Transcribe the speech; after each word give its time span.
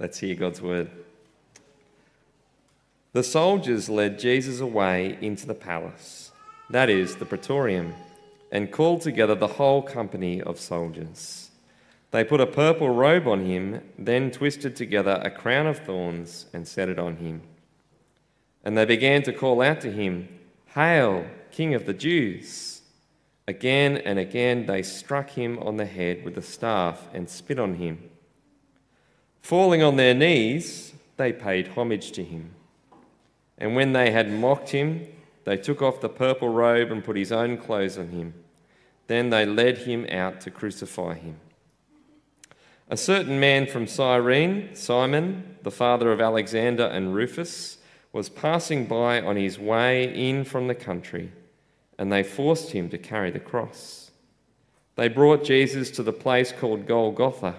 Let's 0.00 0.18
hear 0.18 0.34
God's 0.34 0.62
word. 0.62 0.90
The 3.12 3.22
soldiers 3.22 3.90
led 3.90 4.18
Jesus 4.18 4.58
away 4.58 5.18
into 5.20 5.46
the 5.46 5.52
palace, 5.52 6.32
that 6.70 6.88
is, 6.88 7.16
the 7.16 7.26
praetorium, 7.26 7.92
and 8.50 8.72
called 8.72 9.02
together 9.02 9.34
the 9.34 9.46
whole 9.46 9.82
company 9.82 10.40
of 10.40 10.58
soldiers. 10.58 11.50
They 12.12 12.24
put 12.24 12.40
a 12.40 12.46
purple 12.46 12.88
robe 12.88 13.28
on 13.28 13.44
him, 13.44 13.82
then 13.98 14.30
twisted 14.30 14.74
together 14.74 15.20
a 15.22 15.30
crown 15.30 15.66
of 15.66 15.80
thorns 15.80 16.46
and 16.54 16.66
set 16.66 16.88
it 16.88 16.98
on 16.98 17.16
him. 17.16 17.42
And 18.64 18.78
they 18.78 18.86
began 18.86 19.22
to 19.24 19.34
call 19.34 19.60
out 19.60 19.82
to 19.82 19.92
him, 19.92 20.28
Hail, 20.74 21.26
King 21.50 21.74
of 21.74 21.84
the 21.84 21.92
Jews! 21.92 22.80
Again 23.46 23.98
and 23.98 24.18
again 24.18 24.64
they 24.64 24.82
struck 24.82 25.28
him 25.28 25.58
on 25.58 25.76
the 25.76 25.84
head 25.84 26.24
with 26.24 26.38
a 26.38 26.42
staff 26.42 27.06
and 27.12 27.28
spit 27.28 27.58
on 27.58 27.74
him. 27.74 28.09
Falling 29.42 29.82
on 29.82 29.96
their 29.96 30.14
knees, 30.14 30.92
they 31.16 31.32
paid 31.32 31.68
homage 31.68 32.12
to 32.12 32.24
him. 32.24 32.54
And 33.58 33.74
when 33.74 33.92
they 33.92 34.10
had 34.10 34.32
mocked 34.32 34.70
him, 34.70 35.06
they 35.44 35.56
took 35.56 35.82
off 35.82 36.00
the 36.00 36.08
purple 36.08 36.48
robe 36.48 36.90
and 36.90 37.04
put 37.04 37.16
his 37.16 37.32
own 37.32 37.56
clothes 37.56 37.98
on 37.98 38.08
him. 38.08 38.34
Then 39.06 39.30
they 39.30 39.44
led 39.44 39.78
him 39.78 40.06
out 40.10 40.40
to 40.42 40.50
crucify 40.50 41.14
him. 41.14 41.36
A 42.88 42.96
certain 42.96 43.38
man 43.38 43.66
from 43.66 43.86
Cyrene, 43.86 44.74
Simon, 44.74 45.56
the 45.62 45.70
father 45.70 46.10
of 46.12 46.20
Alexander 46.20 46.86
and 46.86 47.14
Rufus, 47.14 47.78
was 48.12 48.28
passing 48.28 48.86
by 48.86 49.20
on 49.20 49.36
his 49.36 49.58
way 49.58 50.12
in 50.12 50.44
from 50.44 50.66
the 50.66 50.74
country, 50.74 51.30
and 51.98 52.12
they 52.12 52.22
forced 52.22 52.72
him 52.72 52.88
to 52.90 52.98
carry 52.98 53.30
the 53.30 53.38
cross. 53.38 54.10
They 54.96 55.08
brought 55.08 55.44
Jesus 55.44 55.90
to 55.92 56.02
the 56.02 56.12
place 56.12 56.52
called 56.52 56.86
Golgotha, 56.86 57.54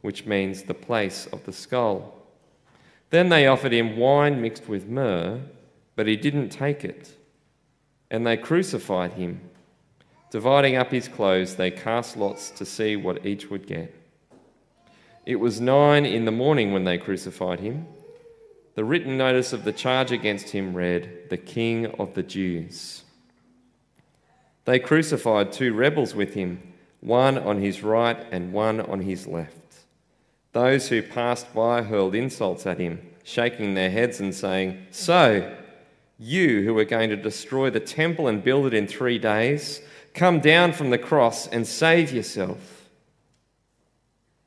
which 0.00 0.26
means 0.26 0.62
the 0.62 0.74
place 0.74 1.26
of 1.32 1.44
the 1.44 1.52
skull. 1.52 2.14
Then 3.10 3.28
they 3.28 3.46
offered 3.46 3.72
him 3.72 3.96
wine 3.96 4.40
mixed 4.40 4.68
with 4.68 4.88
myrrh, 4.88 5.40
but 5.94 6.06
he 6.06 6.16
didn't 6.16 6.50
take 6.50 6.84
it. 6.84 7.12
And 8.10 8.26
they 8.26 8.36
crucified 8.36 9.12
him. 9.12 9.40
Dividing 10.30 10.76
up 10.76 10.90
his 10.90 11.08
clothes, 11.08 11.56
they 11.56 11.70
cast 11.70 12.16
lots 12.16 12.50
to 12.50 12.64
see 12.64 12.96
what 12.96 13.24
each 13.24 13.48
would 13.48 13.66
get. 13.66 13.94
It 15.24 15.36
was 15.36 15.60
nine 15.60 16.06
in 16.06 16.24
the 16.24 16.30
morning 16.30 16.72
when 16.72 16.84
they 16.84 16.98
crucified 16.98 17.60
him. 17.60 17.86
The 18.74 18.84
written 18.84 19.16
notice 19.16 19.52
of 19.52 19.64
the 19.64 19.72
charge 19.72 20.12
against 20.12 20.50
him 20.50 20.74
read, 20.74 21.30
The 21.30 21.36
King 21.36 21.86
of 21.98 22.14
the 22.14 22.22
Jews. 22.22 23.02
They 24.66 24.78
crucified 24.78 25.52
two 25.52 25.72
rebels 25.72 26.14
with 26.14 26.34
him, 26.34 26.74
one 27.00 27.38
on 27.38 27.60
his 27.60 27.82
right 27.82 28.18
and 28.30 28.52
one 28.52 28.80
on 28.80 29.00
his 29.00 29.26
left. 29.26 29.55
Those 30.56 30.88
who 30.88 31.02
passed 31.02 31.52
by 31.52 31.82
hurled 31.82 32.14
insults 32.14 32.64
at 32.64 32.80
him, 32.80 33.06
shaking 33.24 33.74
their 33.74 33.90
heads 33.90 34.20
and 34.20 34.34
saying, 34.34 34.86
So, 34.90 35.54
you 36.18 36.62
who 36.62 36.78
are 36.78 36.86
going 36.86 37.10
to 37.10 37.16
destroy 37.16 37.68
the 37.68 37.78
temple 37.78 38.26
and 38.26 38.42
build 38.42 38.64
it 38.64 38.72
in 38.72 38.86
three 38.86 39.18
days, 39.18 39.82
come 40.14 40.40
down 40.40 40.72
from 40.72 40.88
the 40.88 40.96
cross 40.96 41.46
and 41.46 41.66
save 41.66 42.10
yourself. 42.10 42.88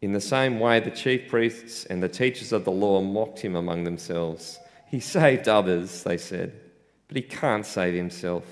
In 0.01 0.13
the 0.13 0.19
same 0.19 0.59
way, 0.59 0.79
the 0.79 0.89
chief 0.89 1.29
priests 1.29 1.85
and 1.85 2.01
the 2.01 2.09
teachers 2.09 2.53
of 2.53 2.65
the 2.65 2.71
law 2.71 3.01
mocked 3.01 3.41
him 3.41 3.55
among 3.55 3.83
themselves. 3.83 4.57
He 4.87 4.99
saved 4.99 5.47
others, 5.47 6.01
they 6.01 6.17
said, 6.17 6.59
but 7.07 7.17
he 7.17 7.21
can't 7.21 7.67
save 7.67 7.93
himself. 7.93 8.45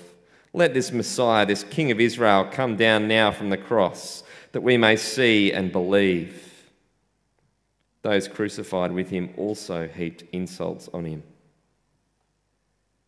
Let 0.52 0.74
this 0.74 0.92
Messiah, 0.92 1.44
this 1.44 1.64
King 1.64 1.90
of 1.90 1.98
Israel, 1.98 2.48
come 2.52 2.76
down 2.76 3.08
now 3.08 3.32
from 3.32 3.50
the 3.50 3.58
cross, 3.58 4.22
that 4.52 4.62
we 4.62 4.76
may 4.76 4.94
see 4.94 5.52
and 5.52 5.72
believe. 5.72 6.47
Those 8.02 8.28
crucified 8.28 8.92
with 8.92 9.10
him 9.10 9.30
also 9.36 9.88
heaped 9.88 10.24
insults 10.32 10.88
on 10.94 11.04
him. 11.04 11.22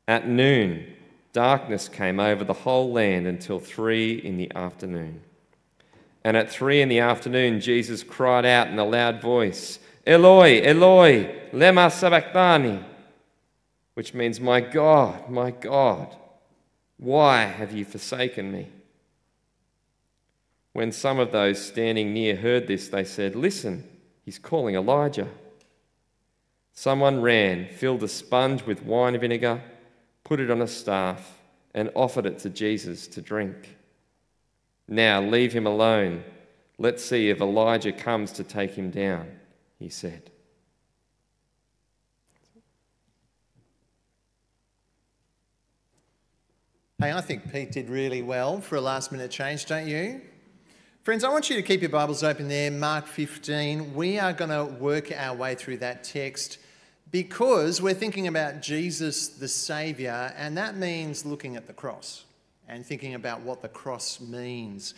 At 0.08 0.26
noon, 0.26 0.94
darkness 1.32 1.88
came 1.88 2.18
over 2.18 2.42
the 2.42 2.52
whole 2.52 2.92
land 2.92 3.26
until 3.26 3.60
three 3.60 4.14
in 4.14 4.36
the 4.36 4.52
afternoon. 4.54 5.22
And 6.24 6.36
at 6.36 6.50
three 6.50 6.82
in 6.82 6.88
the 6.88 6.98
afternoon, 6.98 7.60
Jesus 7.60 8.02
cried 8.02 8.44
out 8.44 8.68
in 8.68 8.78
a 8.78 8.84
loud 8.84 9.22
voice, 9.22 9.78
Eloi, 10.06 10.60
Eloi, 10.62 11.48
lema 11.52 11.90
sabachthani, 11.90 12.84
which 13.94 14.12
means, 14.12 14.40
My 14.40 14.60
God, 14.60 15.30
my 15.30 15.50
God, 15.50 16.14
why 16.98 17.42
have 17.42 17.72
you 17.72 17.84
forsaken 17.84 18.50
me? 18.50 18.68
When 20.72 20.92
some 20.92 21.18
of 21.18 21.32
those 21.32 21.64
standing 21.64 22.12
near 22.12 22.36
heard 22.36 22.66
this, 22.66 22.88
they 22.88 23.04
said, 23.04 23.34
Listen, 23.34 23.88
he's 24.22 24.38
calling 24.38 24.74
Elijah. 24.74 25.28
Someone 26.72 27.20
ran, 27.20 27.66
filled 27.68 28.02
a 28.02 28.08
sponge 28.08 28.62
with 28.62 28.82
wine 28.82 29.18
vinegar, 29.18 29.62
put 30.24 30.40
it 30.40 30.50
on 30.50 30.62
a 30.62 30.66
staff, 30.66 31.40
and 31.74 31.90
offered 31.94 32.26
it 32.26 32.38
to 32.40 32.50
Jesus 32.50 33.06
to 33.08 33.20
drink. 33.20 33.76
Now 34.88 35.20
leave 35.20 35.52
him 35.52 35.66
alone. 35.66 36.24
Let's 36.78 37.04
see 37.04 37.28
if 37.28 37.40
Elijah 37.40 37.92
comes 37.92 38.32
to 38.32 38.44
take 38.44 38.72
him 38.72 38.90
down, 38.90 39.28
he 39.78 39.88
said. 39.88 40.30
Hey, 46.98 47.12
I 47.12 47.20
think 47.20 47.50
Pete 47.50 47.72
did 47.72 47.88
really 47.88 48.20
well 48.20 48.60
for 48.60 48.76
a 48.76 48.80
last 48.80 49.10
minute 49.10 49.30
change, 49.30 49.64
don't 49.66 49.86
you? 49.86 50.20
Friends, 51.02 51.24
I 51.24 51.30
want 51.30 51.48
you 51.48 51.56
to 51.56 51.62
keep 51.62 51.80
your 51.80 51.88
Bibles 51.88 52.22
open 52.22 52.46
there, 52.46 52.70
Mark 52.70 53.06
15. 53.06 53.94
We 53.94 54.18
are 54.18 54.34
going 54.34 54.50
to 54.50 54.66
work 54.74 55.10
our 55.16 55.34
way 55.34 55.54
through 55.54 55.78
that 55.78 56.04
text 56.04 56.58
because 57.10 57.80
we're 57.80 57.94
thinking 57.94 58.26
about 58.26 58.60
Jesus 58.60 59.28
the 59.28 59.48
Saviour, 59.48 60.30
and 60.36 60.58
that 60.58 60.76
means 60.76 61.24
looking 61.24 61.56
at 61.56 61.66
the 61.66 61.72
cross 61.72 62.26
and 62.68 62.84
thinking 62.84 63.14
about 63.14 63.40
what 63.40 63.62
the 63.62 63.68
cross 63.68 64.20
means. 64.20 64.92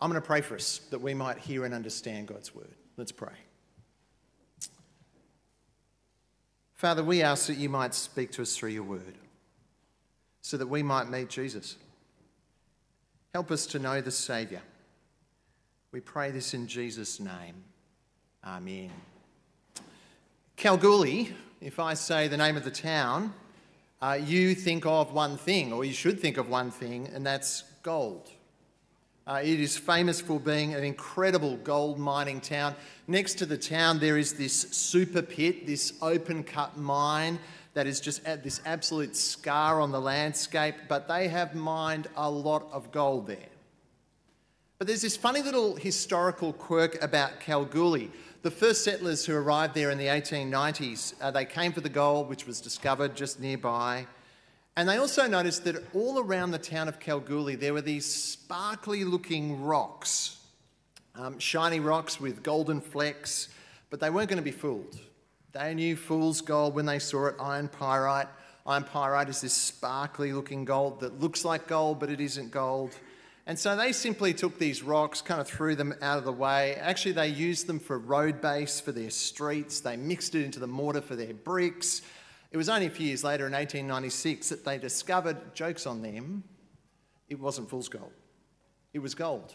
I'm 0.00 0.10
going 0.10 0.20
to 0.20 0.26
pray 0.26 0.40
for 0.40 0.56
us 0.56 0.78
that 0.90 1.00
we 1.00 1.14
might 1.14 1.38
hear 1.38 1.64
and 1.64 1.72
understand 1.72 2.26
God's 2.26 2.52
word. 2.52 2.74
Let's 2.96 3.12
pray. 3.12 3.36
Father, 6.74 7.04
we 7.04 7.22
ask 7.22 7.46
that 7.46 7.56
you 7.56 7.68
might 7.68 7.94
speak 7.94 8.32
to 8.32 8.42
us 8.42 8.56
through 8.56 8.70
your 8.70 8.82
word 8.82 9.14
so 10.40 10.56
that 10.56 10.66
we 10.66 10.82
might 10.82 11.08
meet 11.08 11.28
Jesus. 11.28 11.76
Help 13.32 13.52
us 13.52 13.64
to 13.66 13.78
know 13.78 14.00
the 14.00 14.10
Saviour. 14.10 14.62
We 15.96 16.00
pray 16.00 16.30
this 16.30 16.52
in 16.52 16.66
Jesus' 16.66 17.20
name. 17.20 17.54
Amen. 18.44 18.90
Kalgoorlie, 20.54 21.34
if 21.62 21.80
I 21.80 21.94
say 21.94 22.28
the 22.28 22.36
name 22.36 22.58
of 22.58 22.64
the 22.64 22.70
town, 22.70 23.32
uh, 24.02 24.18
you 24.22 24.54
think 24.54 24.84
of 24.84 25.14
one 25.14 25.38
thing, 25.38 25.72
or 25.72 25.86
you 25.86 25.94
should 25.94 26.20
think 26.20 26.36
of 26.36 26.50
one 26.50 26.70
thing, 26.70 27.08
and 27.14 27.24
that's 27.24 27.62
gold. 27.82 28.30
Uh, 29.26 29.40
it 29.42 29.58
is 29.58 29.78
famous 29.78 30.20
for 30.20 30.38
being 30.38 30.74
an 30.74 30.84
incredible 30.84 31.56
gold 31.56 31.98
mining 31.98 32.42
town. 32.42 32.74
Next 33.06 33.36
to 33.36 33.46
the 33.46 33.56
town, 33.56 33.98
there 33.98 34.18
is 34.18 34.34
this 34.34 34.52
super 34.52 35.22
pit, 35.22 35.66
this 35.66 35.94
open 36.02 36.44
cut 36.44 36.76
mine 36.76 37.38
that 37.72 37.86
is 37.86 38.00
just 38.00 38.22
at 38.26 38.44
this 38.44 38.60
absolute 38.66 39.16
scar 39.16 39.80
on 39.80 39.92
the 39.92 40.00
landscape, 40.02 40.74
but 40.90 41.08
they 41.08 41.28
have 41.28 41.54
mined 41.54 42.06
a 42.18 42.30
lot 42.30 42.68
of 42.70 42.92
gold 42.92 43.28
there. 43.28 43.55
But 44.78 44.86
there's 44.86 45.00
this 45.00 45.16
funny 45.16 45.40
little 45.40 45.74
historical 45.74 46.52
quirk 46.52 47.02
about 47.02 47.40
Kalgoorlie. 47.40 48.10
The 48.42 48.50
first 48.50 48.84
settlers 48.84 49.24
who 49.24 49.34
arrived 49.34 49.74
there 49.74 49.90
in 49.90 49.96
the 49.96 50.06
1890s, 50.06 51.14
uh, 51.18 51.30
they 51.30 51.46
came 51.46 51.72
for 51.72 51.80
the 51.80 51.88
gold, 51.88 52.28
which 52.28 52.46
was 52.46 52.60
discovered 52.60 53.16
just 53.16 53.40
nearby. 53.40 54.06
And 54.76 54.86
they 54.86 54.98
also 54.98 55.26
noticed 55.26 55.64
that 55.64 55.82
all 55.94 56.18
around 56.18 56.50
the 56.50 56.58
town 56.58 56.88
of 56.88 57.00
Kalgoorlie, 57.00 57.56
there 57.56 57.72
were 57.72 57.80
these 57.80 58.04
sparkly 58.04 59.04
looking 59.04 59.62
rocks, 59.62 60.36
um, 61.14 61.38
shiny 61.38 61.80
rocks 61.80 62.20
with 62.20 62.42
golden 62.42 62.82
flecks, 62.82 63.48
but 63.88 63.98
they 63.98 64.10
weren't 64.10 64.28
going 64.28 64.36
to 64.36 64.42
be 64.42 64.50
fooled. 64.50 65.00
They 65.52 65.72
knew 65.72 65.96
fool's 65.96 66.42
gold 66.42 66.74
when 66.74 66.84
they 66.84 66.98
saw 66.98 67.28
it, 67.28 67.36
iron 67.40 67.68
pyrite. 67.68 68.28
Iron 68.66 68.84
pyrite 68.84 69.30
is 69.30 69.40
this 69.40 69.54
sparkly 69.54 70.34
looking 70.34 70.66
gold 70.66 71.00
that 71.00 71.18
looks 71.18 71.46
like 71.46 71.66
gold, 71.66 71.98
but 71.98 72.10
it 72.10 72.20
isn't 72.20 72.50
gold. 72.50 72.94
And 73.46 73.56
so 73.56 73.76
they 73.76 73.92
simply 73.92 74.34
took 74.34 74.58
these 74.58 74.82
rocks, 74.82 75.22
kind 75.22 75.40
of 75.40 75.46
threw 75.46 75.76
them 75.76 75.94
out 76.02 76.18
of 76.18 76.24
the 76.24 76.32
way. 76.32 76.74
Actually, 76.74 77.12
they 77.12 77.28
used 77.28 77.68
them 77.68 77.78
for 77.78 77.96
road 77.98 78.40
base 78.40 78.80
for 78.80 78.90
their 78.90 79.10
streets. 79.10 79.80
They 79.80 79.96
mixed 79.96 80.34
it 80.34 80.44
into 80.44 80.58
the 80.58 80.66
mortar 80.66 81.00
for 81.00 81.14
their 81.14 81.32
bricks. 81.32 82.02
It 82.50 82.56
was 82.56 82.68
only 82.68 82.86
a 82.86 82.90
few 82.90 83.06
years 83.06 83.22
later 83.22 83.46
in 83.46 83.52
1896 83.52 84.48
that 84.48 84.64
they 84.64 84.78
discovered, 84.78 85.54
jokes 85.54 85.86
on 85.86 86.02
them, 86.02 86.42
it 87.28 87.38
wasn't 87.38 87.70
fool's 87.70 87.88
gold. 87.88 88.12
It 88.92 89.00
was 89.00 89.14
gold. 89.14 89.54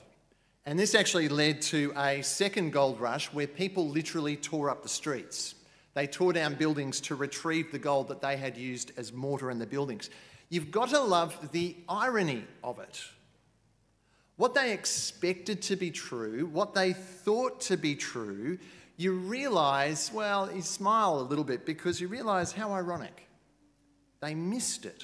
And 0.66 0.78
this 0.78 0.94
actually 0.94 1.28
led 1.28 1.62
to 1.64 1.94
a 1.98 2.22
second 2.22 2.72
gold 2.72 3.00
rush 3.00 3.34
where 3.34 3.48
people 3.48 3.90
literally 3.90 4.36
tore 4.36 4.70
up 4.70 4.84
the 4.84 4.90
streets. 4.90 5.56
They 5.96 6.08
tore 6.08 6.32
down 6.32 6.56
buildings 6.56 7.02
to 7.02 7.16
retrieve 7.16 7.72
the 7.72 7.80
gold 7.80 8.08
that 8.10 8.22
they 8.22 8.38
had 8.38 8.58
used 8.58 8.92
as 8.98 9.12
mortar 9.12 9.52
in 9.52 9.60
the 9.60 9.66
buildings. 9.66 10.10
You've 10.50 10.72
got 10.72 10.90
to 10.90 11.00
love 11.00 11.52
the 11.52 11.76
irony 11.90 12.46
of 12.64 12.80
it. 12.80 13.02
What 14.42 14.56
they 14.56 14.74
expected 14.74 15.62
to 15.62 15.76
be 15.76 15.92
true, 15.92 16.48
what 16.48 16.74
they 16.74 16.94
thought 16.94 17.62
to 17.62 17.78
be 17.78 17.94
true, 17.94 18.58
you 18.98 19.12
realize, 19.14 20.10
well, 20.12 20.52
you 20.52 20.64
smile 20.64 21.20
a 21.20 21.22
little 21.22 21.44
bit 21.44 21.64
because 21.64 22.02
you 22.02 22.08
realize 22.08 22.52
how 22.52 22.72
ironic. 22.72 23.28
They 24.20 24.34
missed 24.34 24.88
it. 24.88 25.04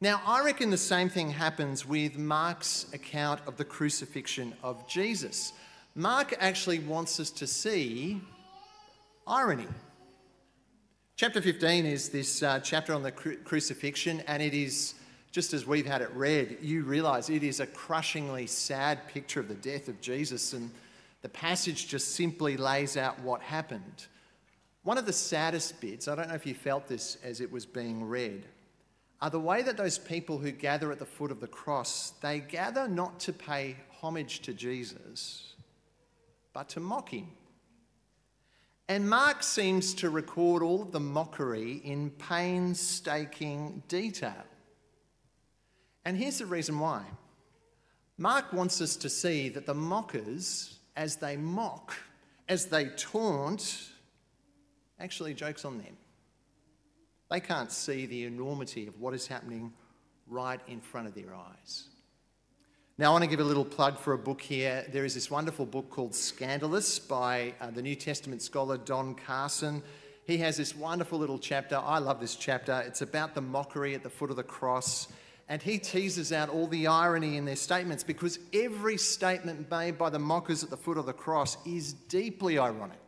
Now, 0.00 0.20
I 0.26 0.42
reckon 0.44 0.70
the 0.70 0.76
same 0.76 1.08
thing 1.08 1.30
happens 1.30 1.86
with 1.86 2.18
Mark's 2.18 2.86
account 2.92 3.40
of 3.46 3.56
the 3.56 3.64
crucifixion 3.64 4.54
of 4.64 4.88
Jesus. 4.88 5.52
Mark 5.94 6.34
actually 6.40 6.80
wants 6.80 7.20
us 7.20 7.30
to 7.30 7.46
see 7.46 8.20
irony. 9.28 9.68
Chapter 11.14 11.40
15 11.40 11.86
is 11.86 12.08
this 12.08 12.42
uh, 12.42 12.58
chapter 12.58 12.92
on 12.92 13.04
the 13.04 13.12
cru- 13.12 13.36
crucifixion, 13.36 14.24
and 14.26 14.42
it 14.42 14.54
is, 14.54 14.94
just 15.34 15.52
as 15.52 15.66
we've 15.66 15.84
had 15.84 16.00
it 16.00 16.12
read, 16.14 16.58
you 16.62 16.84
realize 16.84 17.28
it 17.28 17.42
is 17.42 17.58
a 17.58 17.66
crushingly 17.66 18.46
sad 18.46 19.08
picture 19.08 19.40
of 19.40 19.48
the 19.48 19.54
death 19.56 19.88
of 19.88 20.00
Jesus, 20.00 20.52
and 20.52 20.70
the 21.22 21.28
passage 21.28 21.88
just 21.88 22.14
simply 22.14 22.56
lays 22.56 22.96
out 22.96 23.18
what 23.18 23.40
happened. 23.42 24.06
One 24.84 24.96
of 24.96 25.06
the 25.06 25.12
saddest 25.12 25.80
bits, 25.80 26.06
I 26.06 26.14
don't 26.14 26.28
know 26.28 26.36
if 26.36 26.46
you 26.46 26.54
felt 26.54 26.86
this 26.86 27.18
as 27.24 27.40
it 27.40 27.50
was 27.50 27.66
being 27.66 28.04
read, 28.04 28.44
are 29.20 29.28
the 29.28 29.40
way 29.40 29.62
that 29.62 29.76
those 29.76 29.98
people 29.98 30.38
who 30.38 30.52
gather 30.52 30.92
at 30.92 31.00
the 31.00 31.04
foot 31.04 31.32
of 31.32 31.40
the 31.40 31.48
cross, 31.48 32.12
they 32.22 32.38
gather 32.38 32.86
not 32.86 33.18
to 33.18 33.32
pay 33.32 33.74
homage 34.00 34.38
to 34.42 34.54
Jesus, 34.54 35.54
but 36.52 36.68
to 36.68 36.78
mock 36.78 37.08
him. 37.08 37.26
And 38.88 39.10
Mark 39.10 39.42
seems 39.42 39.94
to 39.94 40.10
record 40.10 40.62
all 40.62 40.82
of 40.82 40.92
the 40.92 41.00
mockery 41.00 41.80
in 41.82 42.10
painstaking 42.10 43.82
detail. 43.88 44.44
And 46.04 46.16
here's 46.16 46.38
the 46.38 46.46
reason 46.46 46.78
why 46.78 47.02
Mark 48.18 48.52
wants 48.52 48.80
us 48.80 48.96
to 48.96 49.08
see 49.08 49.48
that 49.50 49.66
the 49.66 49.74
mockers, 49.74 50.78
as 50.96 51.16
they 51.16 51.36
mock, 51.36 51.94
as 52.48 52.66
they 52.66 52.86
taunt, 52.96 53.88
actually 55.00 55.34
jokes 55.34 55.64
on 55.64 55.78
them. 55.78 55.96
They 57.30 57.40
can't 57.40 57.72
see 57.72 58.06
the 58.06 58.24
enormity 58.24 58.86
of 58.86 59.00
what 59.00 59.14
is 59.14 59.26
happening 59.26 59.72
right 60.28 60.60
in 60.68 60.80
front 60.80 61.08
of 61.08 61.14
their 61.14 61.34
eyes. 61.34 61.88
Now, 62.96 63.08
I 63.08 63.12
want 63.12 63.24
to 63.24 63.30
give 63.30 63.40
a 63.40 63.44
little 63.44 63.64
plug 63.64 63.98
for 63.98 64.12
a 64.12 64.18
book 64.18 64.40
here. 64.40 64.84
There 64.92 65.04
is 65.04 65.14
this 65.14 65.28
wonderful 65.28 65.66
book 65.66 65.90
called 65.90 66.14
Scandalous 66.14 67.00
by 67.00 67.54
uh, 67.60 67.70
the 67.72 67.82
New 67.82 67.96
Testament 67.96 68.40
scholar 68.40 68.76
Don 68.76 69.16
Carson. 69.16 69.82
He 70.26 70.36
has 70.38 70.56
this 70.56 70.76
wonderful 70.76 71.18
little 71.18 71.40
chapter. 71.40 71.76
I 71.76 71.98
love 71.98 72.20
this 72.20 72.36
chapter. 72.36 72.84
It's 72.86 73.02
about 73.02 73.34
the 73.34 73.40
mockery 73.40 73.96
at 73.96 74.04
the 74.04 74.10
foot 74.10 74.30
of 74.30 74.36
the 74.36 74.44
cross. 74.44 75.08
And 75.48 75.60
he 75.60 75.78
teases 75.78 76.32
out 76.32 76.48
all 76.48 76.66
the 76.66 76.86
irony 76.86 77.36
in 77.36 77.44
their 77.44 77.56
statements 77.56 78.02
because 78.02 78.38
every 78.52 78.96
statement 78.96 79.70
made 79.70 79.98
by 79.98 80.08
the 80.10 80.18
mockers 80.18 80.64
at 80.64 80.70
the 80.70 80.76
foot 80.76 80.96
of 80.96 81.06
the 81.06 81.12
cross 81.12 81.58
is 81.66 81.92
deeply 81.92 82.58
ironic 82.58 83.04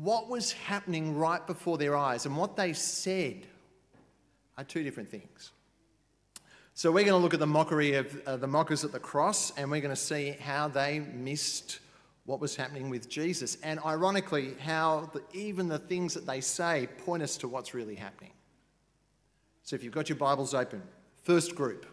what 0.00 0.28
was 0.28 0.52
happening 0.52 1.16
right 1.16 1.46
before 1.46 1.76
their 1.76 1.94
eyes 1.94 2.24
and 2.24 2.34
what 2.36 2.56
they 2.56 2.72
said 2.72 3.46
are 4.56 4.64
two 4.64 4.82
different 4.82 5.10
things. 5.10 5.52
So 6.72 6.90
we're 6.90 7.04
going 7.04 7.18
to 7.18 7.22
look 7.22 7.34
at 7.34 7.40
the 7.40 7.46
mockery 7.46 7.94
of 7.94 8.22
uh, 8.26 8.36
the 8.38 8.46
mockers 8.46 8.82
at 8.82 8.92
the 8.92 8.98
cross 8.98 9.52
and 9.58 9.70
we're 9.70 9.82
going 9.82 9.94
to 9.94 10.00
see 10.00 10.30
how 10.40 10.68
they 10.68 11.00
missed 11.00 11.80
what 12.24 12.40
was 12.40 12.56
happening 12.56 12.88
with 12.88 13.10
Jesus 13.10 13.58
and 13.62 13.78
ironically 13.84 14.54
how 14.58 15.10
the, 15.12 15.22
even 15.34 15.68
the 15.68 15.78
things 15.78 16.14
that 16.14 16.26
they 16.26 16.40
say 16.40 16.88
point 17.04 17.22
us 17.22 17.36
to 17.38 17.48
what's 17.48 17.74
really 17.74 17.94
happening. 17.94 18.32
So 19.64 19.76
if 19.76 19.84
you've 19.84 19.92
got 19.92 20.08
your 20.08 20.16
Bibles 20.16 20.54
open, 20.54 20.82
first 21.22 21.54
group, 21.54 21.86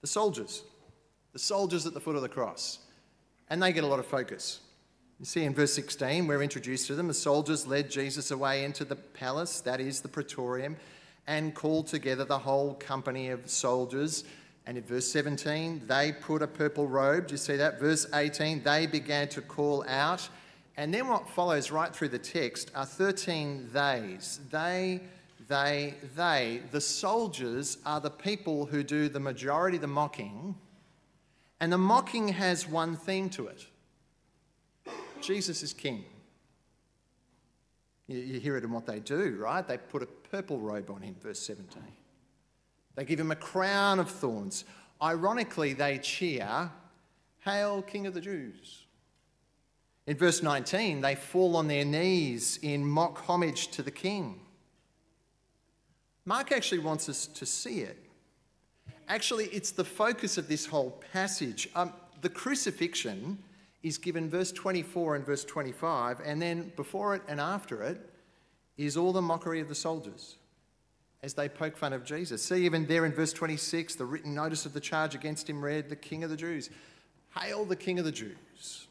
the 0.00 0.06
soldiers, 0.06 0.62
the 1.32 1.38
soldiers 1.38 1.86
at 1.86 1.94
the 1.94 2.00
foot 2.00 2.16
of 2.16 2.22
the 2.22 2.28
cross, 2.28 2.78
and 3.50 3.62
they 3.62 3.72
get 3.72 3.84
a 3.84 3.86
lot 3.86 3.98
of 3.98 4.06
focus. 4.06 4.60
You 5.18 5.24
see 5.24 5.42
in 5.42 5.54
verse 5.54 5.74
16, 5.74 6.26
we're 6.26 6.42
introduced 6.42 6.86
to 6.86 6.94
them. 6.94 7.08
The 7.08 7.14
soldiers 7.14 7.66
led 7.66 7.90
Jesus 7.90 8.30
away 8.30 8.64
into 8.64 8.84
the 8.84 8.94
palace, 8.94 9.60
that 9.62 9.80
is 9.80 10.00
the 10.00 10.08
praetorium, 10.08 10.76
and 11.26 11.54
called 11.54 11.88
together 11.88 12.24
the 12.24 12.38
whole 12.38 12.74
company 12.74 13.30
of 13.30 13.50
soldiers. 13.50 14.24
And 14.64 14.78
in 14.78 14.84
verse 14.84 15.10
17, 15.10 15.82
they 15.86 16.12
put 16.12 16.42
a 16.42 16.46
purple 16.46 16.86
robe. 16.86 17.26
Do 17.26 17.32
you 17.32 17.38
see 17.38 17.56
that? 17.56 17.80
Verse 17.80 18.06
18, 18.14 18.62
they 18.62 18.86
began 18.86 19.28
to 19.30 19.40
call 19.40 19.84
out. 19.88 20.28
And 20.76 20.94
then 20.94 21.08
what 21.08 21.28
follows 21.30 21.72
right 21.72 21.92
through 21.94 22.10
the 22.10 22.18
text 22.18 22.70
are 22.74 22.86
13 22.86 23.70
theys. 23.72 24.38
They, 24.52 25.00
they, 25.48 25.94
they. 26.14 26.60
The 26.70 26.80
soldiers 26.80 27.78
are 27.86 28.00
the 28.00 28.10
people 28.10 28.66
who 28.66 28.82
do 28.82 29.08
the 29.08 29.20
majority 29.20 29.78
of 29.78 29.80
the 29.80 29.88
mocking. 29.88 30.54
And 31.60 31.72
the 31.72 31.78
mocking 31.78 32.28
has 32.28 32.68
one 32.68 32.96
theme 32.96 33.28
to 33.30 33.48
it 33.48 33.66
Jesus 35.20 35.62
is 35.62 35.72
king. 35.72 36.04
You, 38.06 38.18
you 38.18 38.40
hear 38.40 38.56
it 38.56 38.64
in 38.64 38.70
what 38.70 38.86
they 38.86 39.00
do, 39.00 39.36
right? 39.40 39.66
They 39.66 39.78
put 39.78 40.02
a 40.02 40.06
purple 40.06 40.58
robe 40.58 40.90
on 40.90 41.02
him, 41.02 41.16
verse 41.20 41.40
17. 41.40 41.82
They 42.94 43.04
give 43.04 43.18
him 43.18 43.30
a 43.30 43.36
crown 43.36 43.98
of 43.98 44.10
thorns. 44.10 44.64
Ironically, 45.02 45.72
they 45.72 45.98
cheer, 45.98 46.70
Hail, 47.40 47.82
King 47.82 48.06
of 48.06 48.14
the 48.14 48.20
Jews. 48.20 48.84
In 50.06 50.16
verse 50.16 50.42
19, 50.42 51.00
they 51.00 51.14
fall 51.14 51.56
on 51.56 51.68
their 51.68 51.84
knees 51.84 52.58
in 52.62 52.86
mock 52.86 53.18
homage 53.26 53.68
to 53.68 53.82
the 53.82 53.90
king. 53.90 54.40
Mark 56.28 56.52
actually 56.52 56.80
wants 56.80 57.08
us 57.08 57.26
to 57.26 57.46
see 57.46 57.80
it. 57.80 57.96
Actually, 59.08 59.46
it's 59.46 59.70
the 59.70 59.82
focus 59.82 60.36
of 60.36 60.46
this 60.46 60.66
whole 60.66 60.90
passage. 61.10 61.70
Um, 61.74 61.94
the 62.20 62.28
crucifixion 62.28 63.38
is 63.82 63.96
given 63.96 64.28
verse 64.28 64.52
24 64.52 65.16
and 65.16 65.24
verse 65.24 65.42
25, 65.42 66.20
and 66.22 66.42
then 66.42 66.70
before 66.76 67.14
it 67.14 67.22
and 67.28 67.40
after 67.40 67.82
it 67.82 68.10
is 68.76 68.94
all 68.94 69.14
the 69.14 69.22
mockery 69.22 69.60
of 69.60 69.68
the 69.68 69.74
soldiers 69.74 70.36
as 71.22 71.32
they 71.32 71.48
poke 71.48 71.78
fun 71.78 71.94
of 71.94 72.04
Jesus. 72.04 72.42
See, 72.42 72.66
even 72.66 72.84
there 72.86 73.06
in 73.06 73.12
verse 73.12 73.32
26, 73.32 73.94
the 73.94 74.04
written 74.04 74.34
notice 74.34 74.66
of 74.66 74.74
the 74.74 74.80
charge 74.80 75.14
against 75.14 75.48
him 75.48 75.64
read, 75.64 75.88
The 75.88 75.96
King 75.96 76.24
of 76.24 76.30
the 76.30 76.36
Jews. 76.36 76.68
Hail 77.40 77.64
the 77.64 77.74
King 77.74 77.98
of 77.98 78.04
the 78.04 78.12
Jews. 78.12 78.86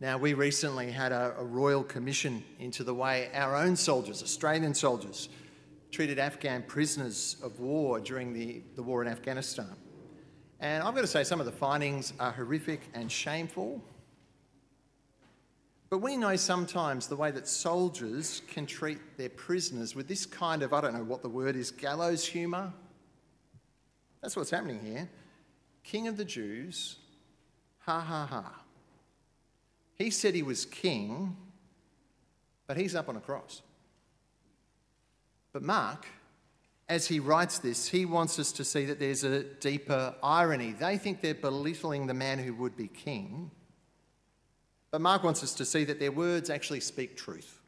Now, 0.00 0.18
we 0.18 0.34
recently 0.34 0.92
had 0.92 1.12
a, 1.12 1.34
a 1.38 1.44
royal 1.44 1.82
commission 1.82 2.44
into 2.58 2.84
the 2.84 2.92
way 2.92 3.30
our 3.32 3.56
own 3.56 3.74
soldiers, 3.74 4.22
Australian 4.22 4.74
soldiers, 4.74 5.30
treated 5.94 6.18
Afghan 6.18 6.64
prisoners 6.64 7.36
of 7.40 7.60
war 7.60 8.00
during 8.00 8.32
the, 8.32 8.62
the 8.74 8.82
war 8.82 9.00
in 9.00 9.08
Afghanistan. 9.08 9.76
And 10.58 10.82
I've 10.82 10.94
got 10.94 11.02
to 11.02 11.06
say, 11.06 11.22
some 11.22 11.38
of 11.38 11.46
the 11.46 11.52
findings 11.52 12.12
are 12.18 12.32
horrific 12.32 12.80
and 12.94 13.10
shameful. 13.10 13.80
But 15.90 15.98
we 15.98 16.16
know 16.16 16.34
sometimes 16.34 17.06
the 17.06 17.14
way 17.14 17.30
that 17.30 17.46
soldiers 17.46 18.42
can 18.48 18.66
treat 18.66 18.98
their 19.16 19.28
prisoners 19.28 19.94
with 19.94 20.08
this 20.08 20.26
kind 20.26 20.64
of, 20.64 20.72
I 20.72 20.80
don't 20.80 20.94
know 20.94 21.04
what 21.04 21.22
the 21.22 21.28
word 21.28 21.54
is, 21.54 21.70
gallows 21.70 22.26
humour. 22.26 22.72
That's 24.20 24.34
what's 24.34 24.50
happening 24.50 24.80
here. 24.84 25.08
King 25.84 26.08
of 26.08 26.16
the 26.16 26.24
Jews, 26.24 26.96
ha 27.78 28.00
ha 28.00 28.26
ha. 28.26 28.62
He 29.94 30.10
said 30.10 30.34
he 30.34 30.42
was 30.42 30.64
king, 30.64 31.36
but 32.66 32.76
he's 32.76 32.96
up 32.96 33.08
on 33.08 33.16
a 33.16 33.20
cross. 33.20 33.62
But 35.54 35.62
Mark 35.62 36.04
as 36.88 37.06
he 37.06 37.18
writes 37.18 37.58
this, 37.58 37.88
he 37.88 38.04
wants 38.04 38.38
us 38.38 38.52
to 38.52 38.64
see 38.64 38.84
that 38.86 38.98
there's 38.98 39.24
a 39.24 39.42
deeper 39.42 40.14
irony. 40.22 40.72
They 40.72 40.98
think 40.98 41.22
they're 41.22 41.34
belittling 41.34 42.06
the 42.06 42.14
man 42.14 42.38
who 42.38 42.54
would 42.54 42.76
be 42.76 42.88
king, 42.88 43.50
but 44.90 45.00
Mark 45.00 45.24
wants 45.24 45.42
us 45.42 45.54
to 45.54 45.64
see 45.64 45.84
that 45.84 45.98
their 45.98 46.12
words 46.12 46.50
actually 46.50 46.80
speak 46.80 47.16
truth. 47.16 47.60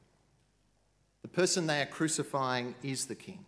The 1.23 1.29
person 1.29 1.67
they 1.67 1.81
are 1.81 1.87
crucifying 1.87 2.75
is 2.83 3.07
the 3.07 3.15
king. 3.15 3.45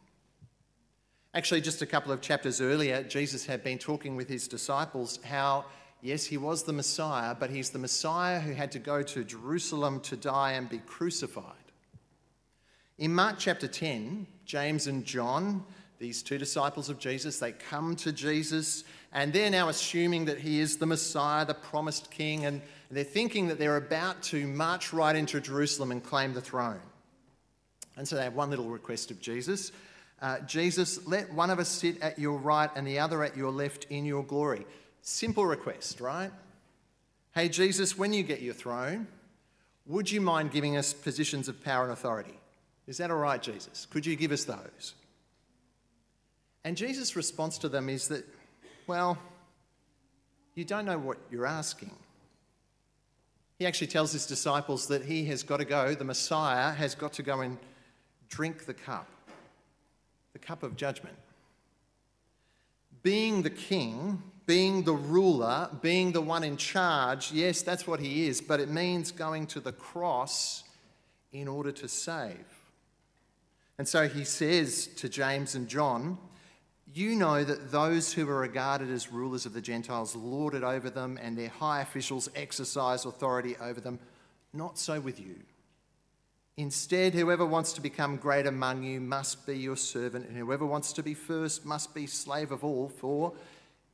Actually, 1.35 1.61
just 1.61 1.83
a 1.83 1.87
couple 1.87 2.11
of 2.11 2.21
chapters 2.21 2.61
earlier, 2.61 3.03
Jesus 3.03 3.47
had 3.47 3.63
been 3.63 3.79
talking 3.79 4.17
with 4.17 4.29
his 4.29 4.49
disciples 4.49 5.21
how, 5.23 5.67
yes, 6.01 6.25
he 6.25 6.39
was 6.39 6.65
the 6.65 6.73
Messiah, 6.73 7.37
but 7.39 7.51
he's 7.51 7.71
the 7.71 7.79
Messiah 7.79 8.41
who 8.41 8.53
had 8.53 8.73
to 8.73 8.79
go 8.79 9.03
to 9.03 9.23
Jerusalem 9.23 10.01
to 10.01 10.17
die 10.17 10.53
and 10.53 10.69
be 10.69 10.79
crucified. 10.79 11.68
In 12.99 13.15
Mark 13.15 13.37
chapter 13.39 13.69
10, 13.69 14.27
James 14.45 14.87
and 14.87 15.05
John, 15.05 15.65
these 15.99 16.23
two 16.23 16.39
disciples 16.39 16.89
of 16.89 16.99
Jesus, 16.99 17.39
they 17.39 17.53
come 17.53 17.97
to 17.97 18.13
Jesus 18.13 18.85
and 19.13 19.33
they're 19.33 19.51
now 19.51 19.69
assuming 19.69 20.27
that 20.27 20.39
he 20.39 20.61
is 20.61 20.77
the 20.77 20.87
Messiah, 20.87 21.45
the 21.47 21.55
promised 21.55 22.11
king, 22.11 22.45
and 22.45 22.61
they're 22.91 23.05
thinking 23.05 23.49
that 23.49 23.59
they're 23.59 23.77
about 23.77 24.23
to 24.25 24.47
march 24.47 24.93
right 24.93 25.17
into 25.17 25.41
Jerusalem 25.41 25.93
and 25.93 26.03
claim 26.03 26.35
the 26.35 26.41
throne. 26.41 26.81
And 27.97 28.07
so 28.07 28.17
they 28.17 28.25
have 28.25 28.35
one 28.35 28.51
little 28.51 28.69
request 28.69 29.11
of 29.11 29.21
Jesus 29.21 29.73
uh, 30.21 30.41
Jesus, 30.41 31.07
let 31.07 31.33
one 31.33 31.51
of 31.51 31.59
us 31.59 31.69
sit 31.69 32.01
at 32.03 32.19
your 32.19 32.39
right 32.39 32.71
and 32.75 32.87
the 32.87 32.99
other 32.99 33.23
at 33.23 33.37
your 33.37 33.53
left 33.53 33.87
in 33.89 34.05
your 34.05 34.25
glory. 34.25 34.67
Simple 35.01 35.47
request, 35.47 36.01
right? 36.01 36.33
Hey, 37.35 37.49
Jesus, 37.49 37.97
when 37.97 38.13
you 38.13 38.25
get 38.25 38.43
your 38.43 38.55
throne, 38.55 39.07
would 39.87 40.11
you 40.11 40.21
mind 40.21 40.51
giving 40.51 40.77
us 40.77 40.93
positions 40.93 41.49
of 41.49 41.63
power 41.63 41.85
and 41.85 41.93
authority? 41.93 42.38
Is 42.89 42.97
that 42.97 43.11
all 43.11 43.19
right, 43.19 43.41
Jesus? 43.41 43.87
Could 43.91 44.07
you 44.07 44.17
give 44.17 44.33
us 44.33 44.45
those? 44.45 44.95
And 46.65 46.75
Jesus' 46.77 47.15
response 47.15 47.59
to 47.59 47.69
them 47.69 47.91
is 47.91 48.09
that, 48.09 48.25
well, 48.87 49.19
you 50.55 50.65
don't 50.65 50.87
know 50.87 50.99
what 50.99 51.19
you're 51.31 51.47
asking. 51.47 51.95
He 53.59 53.67
actually 53.67 53.89
tells 53.89 54.13
his 54.13 54.27
disciples 54.27 54.89
that 54.89 55.05
he 55.05 55.27
has 55.27 55.43
got 55.43 55.59
to 55.59 55.67
go, 55.67 55.95
the 55.95 56.05
Messiah 56.05 56.73
has 56.73 56.95
got 56.95 57.13
to 57.15 57.23
go 57.23 57.43
and 57.43 57.59
drink 58.31 58.65
the 58.65 58.75
cup, 58.75 59.07
the 60.33 60.39
cup 60.39 60.63
of 60.63 60.75
judgment. 60.75 61.17
Being 63.03 63.43
the 63.43 63.51
king, 63.51 64.23
being 64.47 64.85
the 64.85 64.95
ruler, 64.95 65.69
being 65.83 66.13
the 66.13 66.23
one 66.23 66.43
in 66.43 66.57
charge, 66.57 67.33
yes, 67.33 67.61
that's 67.61 67.87
what 67.87 68.01
he 68.01 68.27
is, 68.29 68.41
but 68.41 68.61
it 68.61 68.71
means 68.71 69.13
going 69.13 69.47
to 69.49 69.61
the 69.61 69.73
cross 69.73 70.65
in 71.33 71.49
order 71.49 71.71
to 71.73 71.87
save. 71.87 72.58
And 73.79 73.87
so 73.87 74.09
he 74.09 74.25
says 74.25 74.89
to 74.97 75.09
James 75.09 75.55
and 75.55 75.69
John, 75.69 76.19
You 76.93 77.15
know 77.15 77.45
that 77.45 77.71
those 77.71 78.13
who 78.13 78.29
are 78.29 78.41
regarded 78.41 78.91
as 78.91 79.13
rulers 79.13 79.47
of 79.47 79.53
the 79.53 79.61
Gentiles 79.61 80.17
lord 80.17 80.55
it 80.55 80.65
over 80.65 80.91
them, 80.91 81.19
and 81.23 81.39
their 81.39 81.49
high 81.49 81.81
officials 81.81 82.29
exercise 82.35 83.05
authority 83.05 83.57
over 83.61 83.81
them. 83.81 84.01
Not 84.53 84.79
so 84.79 84.99
with 84.99 85.21
you. 85.21 85.37
Instead, 86.57 87.15
whoever 87.15 87.47
wants 87.47 87.73
to 87.75 87.81
become 87.81 88.17
great 88.17 88.45
among 88.45 88.83
you 88.83 89.01
must 89.01 89.47
be 89.47 89.57
your 89.57 89.77
servant, 89.77 90.27
and 90.27 90.37
whoever 90.37 90.67
wants 90.67 90.93
to 90.95 91.05
be 91.05 91.15
first 91.15 91.65
must 91.65 91.95
be 91.95 92.05
slave 92.05 92.51
of 92.51 92.65
all. 92.65 92.89
For 92.89 93.33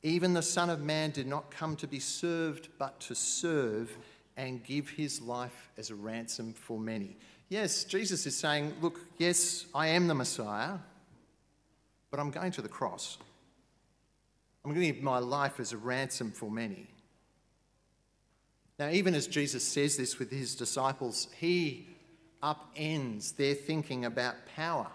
even 0.01 0.33
the 0.33 0.41
Son 0.41 0.71
of 0.71 0.81
Man 0.81 1.11
did 1.11 1.27
not 1.27 1.51
come 1.51 1.75
to 1.75 1.85
be 1.85 1.99
served, 1.99 2.69
but 2.79 2.99
to 3.01 3.13
serve 3.13 3.95
and 4.35 4.63
give 4.63 4.89
his 4.89 5.21
life 5.21 5.69
as 5.77 5.91
a 5.91 5.95
ransom 5.95 6.53
for 6.53 6.79
many. 6.79 7.17
Yes, 7.49 7.83
Jesus 7.83 8.25
is 8.25 8.35
saying, 8.35 8.73
Look, 8.81 8.99
yes, 9.17 9.65
I 9.73 9.87
am 9.87 10.07
the 10.07 10.15
Messiah, 10.15 10.77
but 12.11 12.19
I'm 12.19 12.31
going 12.31 12.51
to 12.53 12.61
the 12.61 12.69
cross. 12.69 13.17
I'm 14.63 14.71
going 14.71 14.81
to 14.81 14.93
give 14.93 15.03
my 15.03 15.19
life 15.19 15.59
as 15.59 15.73
a 15.73 15.77
ransom 15.77 16.31
for 16.31 16.49
many. 16.49 16.87
Now, 18.79 18.89
even 18.89 19.13
as 19.13 19.27
Jesus 19.27 19.63
says 19.63 19.95
this 19.95 20.17
with 20.17 20.31
his 20.31 20.55
disciples, 20.55 21.27
he 21.39 21.87
upends 22.41 23.35
their 23.35 23.53
thinking 23.53 24.05
about 24.05 24.35
power. 24.55 24.87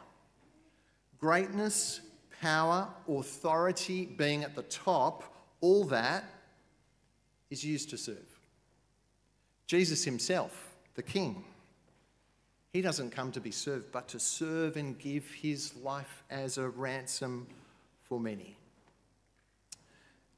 Greatness, 1.18 2.00
power, 2.40 2.88
authority 3.08 4.06
being 4.06 4.42
at 4.44 4.54
the 4.54 4.62
top, 4.62 5.22
all 5.60 5.84
that 5.84 6.24
is 7.50 7.64
used 7.64 7.90
to 7.90 7.98
serve. 7.98 8.40
Jesus 9.66 10.04
himself, 10.04 10.74
the 10.94 11.02
King, 11.02 11.44
he 12.72 12.82
doesn't 12.82 13.10
come 13.10 13.32
to 13.32 13.40
be 13.40 13.50
served, 13.50 13.90
but 13.92 14.08
to 14.08 14.20
serve 14.20 14.76
and 14.76 14.98
give 14.98 15.28
his 15.30 15.74
life 15.76 16.22
as 16.30 16.56
a 16.56 16.68
ransom 16.68 17.46
for 18.04 18.20
many. 18.20 18.56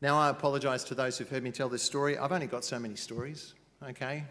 Now, 0.00 0.18
I 0.18 0.30
apologise 0.30 0.82
to 0.84 0.94
those 0.94 1.18
who've 1.18 1.28
heard 1.28 1.42
me 1.42 1.52
tell 1.52 1.68
this 1.68 1.82
story. 1.82 2.18
I've 2.18 2.32
only 2.32 2.46
got 2.46 2.64
so 2.64 2.78
many 2.78 2.96
stories, 2.96 3.54
okay? 3.82 4.24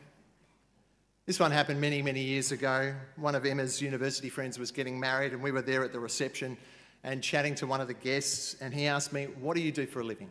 This 1.25 1.39
one 1.39 1.51
happened 1.51 1.79
many, 1.79 2.01
many 2.01 2.21
years 2.21 2.51
ago. 2.51 2.93
One 3.15 3.35
of 3.35 3.45
Emma's 3.45 3.81
university 3.81 4.27
friends 4.27 4.57
was 4.57 4.71
getting 4.71 4.99
married, 4.99 5.31
and 5.31 5.41
we 5.41 5.51
were 5.51 5.61
there 5.61 5.83
at 5.83 5.93
the 5.93 5.99
reception 5.99 6.57
and 7.03 7.23
chatting 7.23 7.55
to 7.55 7.67
one 7.67 7.79
of 7.79 7.87
the 7.87 7.93
guests. 7.93 8.55
And 8.59 8.73
he 8.73 8.87
asked 8.87 9.13
me, 9.13 9.25
What 9.39 9.55
do 9.55 9.61
you 9.61 9.71
do 9.71 9.85
for 9.85 10.01
a 10.01 10.03
living? 10.03 10.29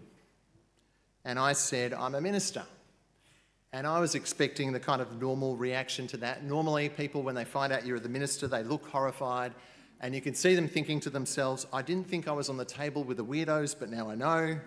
And 1.24 1.38
I 1.38 1.52
said, 1.52 1.94
I'm 1.94 2.14
a 2.14 2.20
minister. 2.20 2.64
And 3.72 3.86
I 3.86 4.00
was 4.00 4.16
expecting 4.16 4.72
the 4.72 4.80
kind 4.80 5.00
of 5.00 5.20
normal 5.20 5.56
reaction 5.56 6.08
to 6.08 6.16
that. 6.18 6.42
Normally, 6.42 6.88
people, 6.88 7.22
when 7.22 7.36
they 7.36 7.44
find 7.44 7.72
out 7.72 7.86
you're 7.86 8.00
the 8.00 8.08
minister, 8.08 8.48
they 8.48 8.64
look 8.64 8.86
horrified. 8.88 9.52
And 10.00 10.14
you 10.14 10.20
can 10.20 10.34
see 10.34 10.54
them 10.54 10.66
thinking 10.66 10.98
to 11.00 11.10
themselves, 11.10 11.66
I 11.72 11.82
didn't 11.82 12.08
think 12.08 12.26
I 12.26 12.32
was 12.32 12.48
on 12.48 12.56
the 12.56 12.64
table 12.64 13.04
with 13.04 13.18
the 13.18 13.24
weirdos, 13.24 13.76
but 13.78 13.90
now 13.90 14.10
I 14.10 14.16
know. 14.16 14.58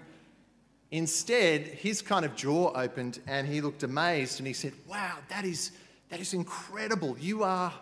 Instead, 0.92 1.62
his 1.62 2.02
kind 2.02 2.24
of 2.24 2.36
jaw 2.36 2.72
opened 2.76 3.20
and 3.28 3.48
he 3.48 3.60
looked 3.60 3.84
amazed 3.84 4.40
and 4.40 4.48
he 4.48 4.54
said, 4.54 4.74
Wow, 4.88 5.18
that 5.28 5.44
is, 5.44 5.72
that 6.10 6.20
is 6.20 6.34
incredible. 6.34 7.18
You 7.20 7.44
are, 7.44 7.74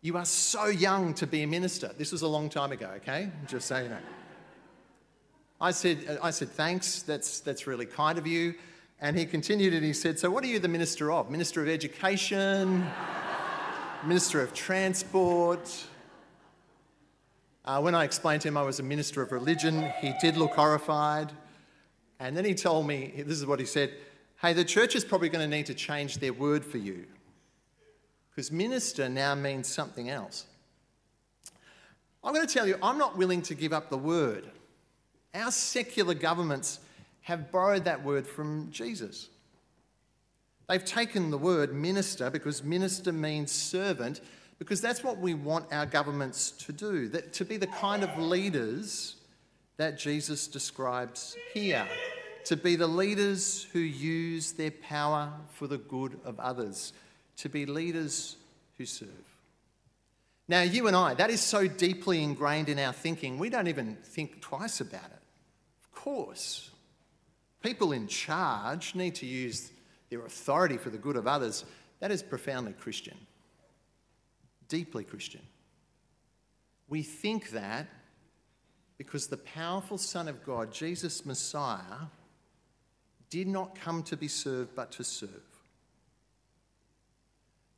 you 0.00 0.16
are 0.16 0.24
so 0.24 0.66
young 0.66 1.12
to 1.14 1.26
be 1.26 1.42
a 1.42 1.46
minister. 1.46 1.90
This 1.98 2.12
was 2.12 2.22
a 2.22 2.28
long 2.28 2.48
time 2.48 2.70
ago, 2.70 2.88
okay? 2.98 3.30
Just 3.48 3.66
so 3.66 3.78
you 3.78 3.88
know. 3.88 3.98
I 5.60 5.72
said, 5.72 6.20
I 6.22 6.30
said 6.30 6.50
Thanks, 6.50 7.02
that's, 7.02 7.40
that's 7.40 7.66
really 7.66 7.86
kind 7.86 8.16
of 8.16 8.26
you. 8.26 8.54
And 9.00 9.18
he 9.18 9.26
continued 9.26 9.74
and 9.74 9.84
he 9.84 9.92
said, 9.92 10.18
So, 10.18 10.30
what 10.30 10.42
are 10.44 10.46
you 10.46 10.58
the 10.58 10.68
minister 10.68 11.12
of? 11.12 11.30
Minister 11.30 11.62
of 11.62 11.68
Education? 11.68 12.86
minister 14.04 14.40
of 14.40 14.54
Transport? 14.54 15.84
Uh, 17.64 17.80
when 17.80 17.94
I 17.94 18.04
explained 18.04 18.42
to 18.42 18.48
him 18.48 18.56
I 18.56 18.62
was 18.62 18.78
a 18.78 18.82
minister 18.82 19.22
of 19.22 19.32
religion, 19.32 19.90
he 20.00 20.14
did 20.20 20.36
look 20.36 20.52
horrified. 20.52 21.32
And 22.20 22.36
then 22.36 22.44
he 22.44 22.54
told 22.54 22.86
me 22.86 23.12
this 23.16 23.38
is 23.38 23.46
what 23.46 23.60
he 23.60 23.66
said 23.66 23.92
Hey, 24.40 24.52
the 24.52 24.64
church 24.64 24.94
is 24.94 25.04
probably 25.04 25.28
going 25.28 25.48
to 25.48 25.56
need 25.56 25.66
to 25.66 25.74
change 25.74 26.18
their 26.18 26.32
word 26.32 26.64
for 26.64 26.78
you 26.78 27.06
because 28.30 28.52
minister 28.52 29.08
now 29.08 29.34
means 29.34 29.66
something 29.66 30.10
else. 30.10 30.44
I'm 32.22 32.34
going 32.34 32.46
to 32.46 32.52
tell 32.52 32.66
you, 32.66 32.76
I'm 32.82 32.98
not 32.98 33.16
willing 33.16 33.40
to 33.42 33.54
give 33.54 33.72
up 33.72 33.88
the 33.88 33.96
word. 33.96 34.50
Our 35.34 35.50
secular 35.50 36.12
governments 36.12 36.80
have 37.26 37.50
borrowed 37.50 37.86
that 37.86 38.04
word 38.04 38.24
from 38.24 38.70
Jesus. 38.70 39.28
They've 40.68 40.84
taken 40.84 41.32
the 41.32 41.38
word 41.38 41.74
minister 41.74 42.30
because 42.30 42.62
minister 42.62 43.10
means 43.10 43.50
servant, 43.50 44.20
because 44.60 44.80
that's 44.80 45.02
what 45.02 45.18
we 45.18 45.34
want 45.34 45.72
our 45.72 45.86
governments 45.86 46.52
to 46.52 46.72
do, 46.72 47.08
that, 47.08 47.32
to 47.32 47.44
be 47.44 47.56
the 47.56 47.66
kind 47.66 48.04
of 48.04 48.16
leaders 48.16 49.16
that 49.76 49.98
Jesus 49.98 50.46
describes 50.46 51.36
here, 51.52 51.88
to 52.44 52.56
be 52.56 52.76
the 52.76 52.86
leaders 52.86 53.66
who 53.72 53.80
use 53.80 54.52
their 54.52 54.70
power 54.70 55.32
for 55.50 55.66
the 55.66 55.78
good 55.78 56.20
of 56.24 56.38
others, 56.38 56.92
to 57.38 57.48
be 57.48 57.66
leaders 57.66 58.36
who 58.78 58.86
serve. 58.86 59.08
Now, 60.46 60.62
you 60.62 60.86
and 60.86 60.94
I, 60.94 61.14
that 61.14 61.30
is 61.30 61.40
so 61.40 61.66
deeply 61.66 62.22
ingrained 62.22 62.68
in 62.68 62.78
our 62.78 62.92
thinking, 62.92 63.36
we 63.36 63.50
don't 63.50 63.66
even 63.66 63.96
think 64.04 64.40
twice 64.40 64.80
about 64.80 65.06
it. 65.06 65.22
Of 65.82 65.90
course, 65.92 66.70
people 67.62 67.92
in 67.92 68.06
charge 68.06 68.94
need 68.94 69.14
to 69.16 69.26
use 69.26 69.72
their 70.10 70.24
authority 70.24 70.76
for 70.76 70.90
the 70.90 70.98
good 70.98 71.16
of 71.16 71.26
others, 71.26 71.64
that 72.00 72.10
is 72.10 72.22
profoundly 72.22 72.72
Christian, 72.72 73.16
deeply 74.68 75.04
Christian. 75.04 75.42
We 76.88 77.02
think 77.02 77.50
that 77.50 77.88
because 78.98 79.26
the 79.26 79.36
powerful 79.36 79.98
Son 79.98 80.28
of 80.28 80.44
God, 80.44 80.72
Jesus 80.72 81.26
Messiah, 81.26 82.06
did 83.28 83.48
not 83.48 83.74
come 83.74 84.02
to 84.04 84.16
be 84.16 84.28
served 84.28 84.74
but 84.74 84.92
to 84.92 85.04
serve. 85.04 85.30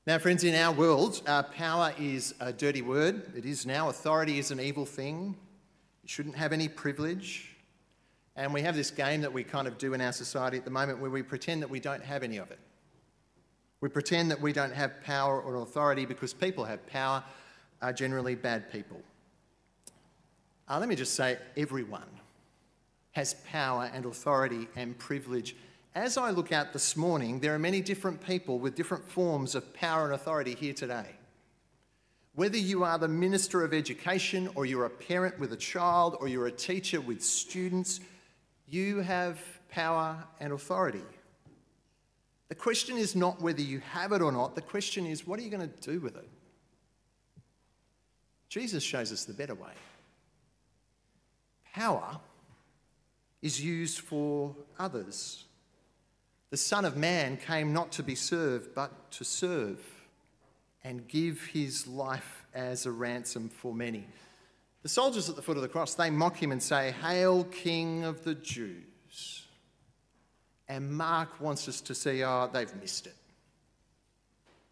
Now, 0.07 0.19
friends, 0.19 0.45
in 0.45 0.55
our 0.55 0.73
world, 0.73 1.21
uh, 1.27 1.43
power 1.43 1.93
is 1.99 2.35
a 2.41 2.53
dirty 2.53 2.81
word. 2.81 3.31
It 3.37 3.45
is 3.45 3.67
now. 3.67 3.91
Authority 3.91 4.39
is 4.39 4.51
an 4.51 4.61
evil 4.61 4.87
thing. 4.87 5.37
It 6.03 6.09
shouldn't 6.09 6.37
have 6.37 6.53
any 6.53 6.69
privilege. 6.69 7.57
And 8.38 8.54
we 8.54 8.62
have 8.62 8.76
this 8.76 8.92
game 8.92 9.23
that 9.23 9.33
we 9.33 9.42
kind 9.42 9.66
of 9.66 9.78
do 9.78 9.95
in 9.95 10.00
our 10.00 10.12
society 10.12 10.57
at 10.59 10.64
the 10.64 10.71
moment 10.71 11.00
where 11.00 11.11
we 11.11 11.25
pretend 11.25 11.61
that 11.62 11.68
we 11.68 11.80
don't 11.80 12.04
have 12.04 12.23
any 12.23 12.37
of 12.37 12.52
it. 12.52 12.61
We 13.80 13.88
pretend 13.88 14.30
that 14.30 14.40
we 14.40 14.52
don't 14.52 14.73
have 14.73 15.02
power 15.02 15.42
or 15.42 15.57
authority 15.57 16.07
because 16.07 16.33
people 16.33 16.64
have 16.64 16.87
power 16.87 17.25
are 17.83 17.92
generally 17.92 18.37
bad 18.37 18.71
people. 18.71 19.02
Uh, 20.68 20.78
let 20.78 20.88
me 20.88 20.95
just 20.95 21.14
say, 21.14 21.37
everyone 21.57 22.07
has 23.11 23.35
power 23.50 23.90
and 23.92 24.07
authority 24.07 24.68
and 24.76 24.97
privilege. 24.99 25.57
As 25.97 26.16
I 26.16 26.30
look 26.30 26.52
out 26.52 26.73
this 26.73 26.97
morning, 26.97 27.40
there 27.40 27.57
are 27.57 27.59
many 27.59 27.80
different 27.80 28.25
people 28.25 28.61
with 28.61 28.76
different 28.76 29.11
forms 29.11 29.57
of 29.57 29.75
power 29.75 30.04
and 30.04 30.14
authority 30.14 30.54
here 30.54 30.75
today. 30.75 31.07
Whether 32.37 32.59
you 32.59 32.85
are 32.85 32.99
the 32.99 33.09
Minister 33.09 33.64
of 33.64 33.75
Education, 33.75 34.49
or 34.54 34.64
you're 34.64 34.85
a 34.85 34.90
parent 34.90 35.40
with 35.40 35.52
a 35.52 35.57
child, 35.57 36.16
or 36.21 36.28
you're 36.28 36.47
a 36.47 36.52
teacher 36.52 37.00
with 37.00 37.21
students, 37.21 37.99
you 38.71 39.01
have 39.01 39.41
power 39.71 40.25
and 40.41 40.53
authority. 40.53 41.03
The 42.49 42.55
question 42.55 42.97
is 42.97 43.15
not 43.15 43.41
whether 43.41 43.61
you 43.61 43.81
have 43.81 44.13
it 44.13 44.23
or 44.23 44.33
not, 44.33 44.55
the 44.55 44.63
question 44.63 45.07
is 45.07 45.27
what 45.27 45.39
are 45.39 45.43
you 45.43 45.51
going 45.51 45.69
to 45.69 45.91
do 45.91 46.01
with 46.01 46.17
it? 46.17 46.29
Jesus 48.49 48.83
shows 48.83 49.13
us 49.13 49.25
the 49.25 49.35
better 49.35 49.55
way. 49.55 49.73
Power 51.75 52.19
is 53.43 53.63
used 53.63 54.01
for 54.01 54.55
others. 54.79 55.45
The 56.51 56.57
Son 56.57 56.85
of 56.85 56.97
Man 56.97 57.37
came 57.37 57.75
not 57.75 57.93
to 57.93 58.03
be 58.03 58.15
served, 58.15 58.75
but 58.75 59.11
to 59.13 59.25
serve 59.25 59.79
and 60.83 61.07
give 61.07 61.45
his 61.47 61.87
life 61.87 62.47
as 62.55 62.87
a 62.87 62.91
ransom 62.91 63.51
for 63.51 63.75
many. 63.75 64.07
The 64.83 64.89
soldiers 64.89 65.29
at 65.29 65.37
the 65.37 65.43
foot 65.43 65.57
of 65.57 65.63
the 65.63 65.69
cross, 65.69 65.95
they 65.95 66.11
mock 66.11 66.37
him 66.37 66.53
and 66.53 66.63
say, 66.63 66.95
Hail, 67.03 67.45
King 67.45 68.05
of 68.05 68.25
the 68.25 68.35
Jews. 68.35 69.47
And 70.69 70.93
Mark 70.93 71.41
wants 71.41 71.69
us 71.69 71.81
to 71.83 71.95
see, 71.95 72.23
oh, 72.23 72.49
they've 72.53 72.75
missed 72.77 73.07
it. 73.07 73.17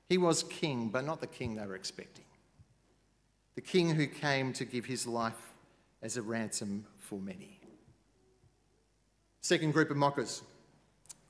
He 0.08 0.18
was 0.18 0.42
king, 0.44 0.88
but 0.88 1.04
not 1.04 1.20
the 1.20 1.26
king 1.26 1.56
they 1.56 1.66
were 1.66 1.74
expecting. 1.74 2.24
The 3.54 3.60
king 3.60 3.94
who 3.94 4.06
came 4.06 4.52
to 4.54 4.64
give 4.64 4.84
his 4.84 5.06
life 5.06 5.54
as 6.02 6.16
a 6.16 6.22
ransom 6.22 6.86
for 6.98 7.18
many. 7.18 7.58
Second 9.40 9.72
group 9.72 9.90
of 9.90 9.96
mockers. 9.96 10.42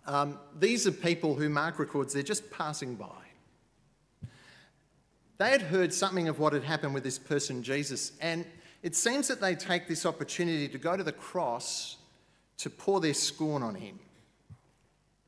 Um, 0.06 0.38
these 0.59 0.87
are 0.87 0.92
people 0.92 1.35
who 1.35 1.49
Mark 1.49 1.78
records 1.78 2.12
they're 2.12 2.23
just 2.23 2.50
passing 2.50 2.97
by. 2.97 3.06
They 5.38 5.50
had 5.50 5.62
heard 5.62 5.92
something 5.92 6.28
of 6.28 6.38
what 6.38 6.52
had 6.52 6.64
happened 6.64 6.95
with 6.95 7.04
this 7.04 7.18
person, 7.18 7.62
Jesus, 7.62 8.12
and 8.21 8.45
it 8.86 8.94
seems 8.94 9.26
that 9.26 9.40
they 9.40 9.56
take 9.56 9.88
this 9.88 10.06
opportunity 10.06 10.68
to 10.68 10.78
go 10.78 10.96
to 10.96 11.02
the 11.02 11.10
cross 11.10 11.96
to 12.58 12.70
pour 12.70 13.00
their 13.00 13.14
scorn 13.14 13.64
on 13.64 13.74
him. 13.74 13.98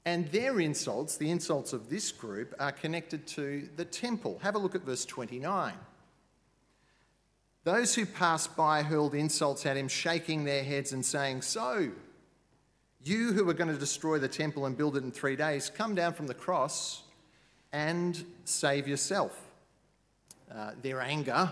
And 0.05 0.29
their 0.29 0.61
insults, 0.61 1.17
the 1.17 1.29
insults 1.29 1.73
of 1.73 1.91
this 1.91 2.13
group, 2.13 2.55
are 2.61 2.71
connected 2.71 3.27
to 3.27 3.69
the 3.75 3.85
temple. 3.85 4.39
Have 4.45 4.55
a 4.55 4.59
look 4.59 4.77
at 4.77 4.83
verse 4.83 5.05
29. 5.05 5.75
Those 7.65 7.97
who 7.97 8.07
passed 8.07 8.57
by 8.57 8.85
hurled 8.85 9.17
insults 9.17 9.67
at 9.67 9.77
him, 9.77 9.89
shaking 9.89 10.45
their 10.45 10.63
heads 10.63 10.93
and 10.93 11.05
saying, 11.05 11.43
So, 11.43 11.91
you 13.03 13.33
who 13.33 13.51
are 13.51 13.55
going 13.55 13.73
to 13.73 13.77
destroy 13.77 14.21
the 14.21 14.29
temple 14.29 14.67
and 14.67 14.77
build 14.77 14.97
it 14.97 15.03
in 15.03 15.11
three 15.11 15.35
days, 15.35 15.69
come 15.69 15.97
down 15.97 16.13
from 16.13 16.29
the 16.29 16.33
cross 16.33 17.03
and 17.73 18.25
save 18.45 18.87
yourself. 18.87 19.37
Uh, 20.49 20.71
their 20.81 21.01
anger 21.01 21.51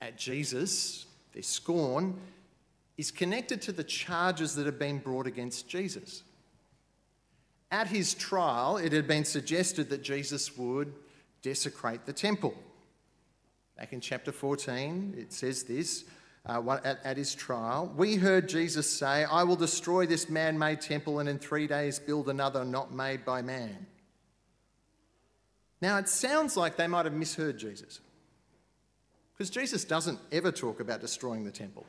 at 0.00 0.16
Jesus, 0.16 1.04
their 1.32 1.42
scorn, 1.42 2.18
is 2.96 3.10
connected 3.10 3.62
to 3.62 3.72
the 3.72 3.84
charges 3.84 4.54
that 4.54 4.66
have 4.66 4.78
been 4.78 4.98
brought 4.98 5.26
against 5.26 5.68
Jesus. 5.68 6.22
At 7.70 7.86
his 7.86 8.14
trial, 8.14 8.76
it 8.76 8.92
had 8.92 9.06
been 9.06 9.24
suggested 9.24 9.88
that 9.90 10.02
Jesus 10.02 10.56
would 10.56 10.92
desecrate 11.42 12.04
the 12.04 12.12
temple. 12.12 12.54
Back 13.78 13.92
in 13.92 14.00
chapter 14.00 14.32
14, 14.32 15.14
it 15.16 15.32
says 15.32 15.62
this 15.62 16.04
uh, 16.46 16.78
at, 16.84 17.00
at 17.04 17.16
his 17.16 17.34
trial. 17.34 17.92
We 17.96 18.16
heard 18.16 18.48
Jesus 18.48 18.90
say, 18.90 19.24
I 19.24 19.44
will 19.44 19.56
destroy 19.56 20.06
this 20.06 20.28
man 20.28 20.58
made 20.58 20.80
temple 20.80 21.20
and 21.20 21.28
in 21.28 21.38
three 21.38 21.66
days 21.66 21.98
build 21.98 22.28
another 22.28 22.64
not 22.64 22.92
made 22.92 23.24
by 23.24 23.42
man. 23.42 23.86
Now, 25.80 25.96
it 25.96 26.08
sounds 26.08 26.56
like 26.56 26.76
they 26.76 26.86
might 26.86 27.06
have 27.06 27.14
misheard 27.14 27.58
Jesus. 27.58 28.00
Because 29.40 29.48
Jesus 29.48 29.84
doesn't 29.86 30.18
ever 30.32 30.52
talk 30.52 30.80
about 30.80 31.00
destroying 31.00 31.44
the 31.44 31.50
temple. 31.50 31.86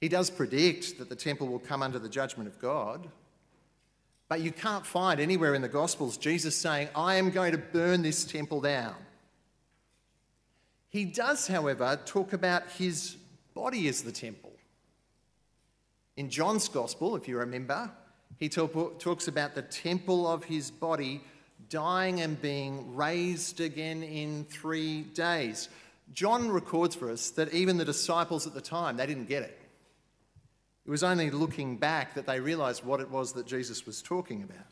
He 0.00 0.08
does 0.08 0.30
predict 0.30 0.96
that 0.96 1.10
the 1.10 1.14
temple 1.14 1.46
will 1.46 1.58
come 1.58 1.82
under 1.82 1.98
the 1.98 2.08
judgment 2.08 2.48
of 2.48 2.58
God. 2.58 3.06
But 4.26 4.40
you 4.40 4.50
can't 4.50 4.86
find 4.86 5.20
anywhere 5.20 5.54
in 5.54 5.60
the 5.60 5.68
Gospels 5.68 6.16
Jesus 6.16 6.56
saying, 6.56 6.88
I 6.96 7.16
am 7.16 7.28
going 7.28 7.52
to 7.52 7.58
burn 7.58 8.00
this 8.00 8.24
temple 8.24 8.62
down. 8.62 8.94
He 10.88 11.04
does, 11.04 11.46
however, 11.46 12.00
talk 12.06 12.32
about 12.32 12.62
his 12.78 13.18
body 13.52 13.86
as 13.86 14.00
the 14.00 14.10
temple. 14.10 14.52
In 16.16 16.30
John's 16.30 16.66
Gospel, 16.66 17.14
if 17.14 17.28
you 17.28 17.36
remember, 17.36 17.90
he 18.38 18.48
talk, 18.48 18.98
talks 18.98 19.28
about 19.28 19.54
the 19.54 19.60
temple 19.60 20.26
of 20.26 20.44
his 20.44 20.70
body 20.70 21.20
dying 21.68 22.22
and 22.22 22.40
being 22.40 22.96
raised 22.96 23.60
again 23.60 24.02
in 24.02 24.46
three 24.46 25.02
days. 25.02 25.68
John 26.12 26.50
records 26.50 26.94
for 26.94 27.10
us 27.10 27.30
that 27.30 27.52
even 27.54 27.76
the 27.76 27.84
disciples 27.84 28.46
at 28.46 28.54
the 28.54 28.60
time, 28.60 28.96
they 28.96 29.06
didn't 29.06 29.28
get 29.28 29.42
it. 29.42 29.56
It 30.86 30.90
was 30.90 31.02
only 31.02 31.30
looking 31.30 31.76
back 31.76 32.14
that 32.14 32.26
they 32.26 32.40
realised 32.40 32.84
what 32.84 33.00
it 33.00 33.10
was 33.10 33.32
that 33.34 33.46
Jesus 33.46 33.86
was 33.86 34.02
talking 34.02 34.42
about. 34.42 34.66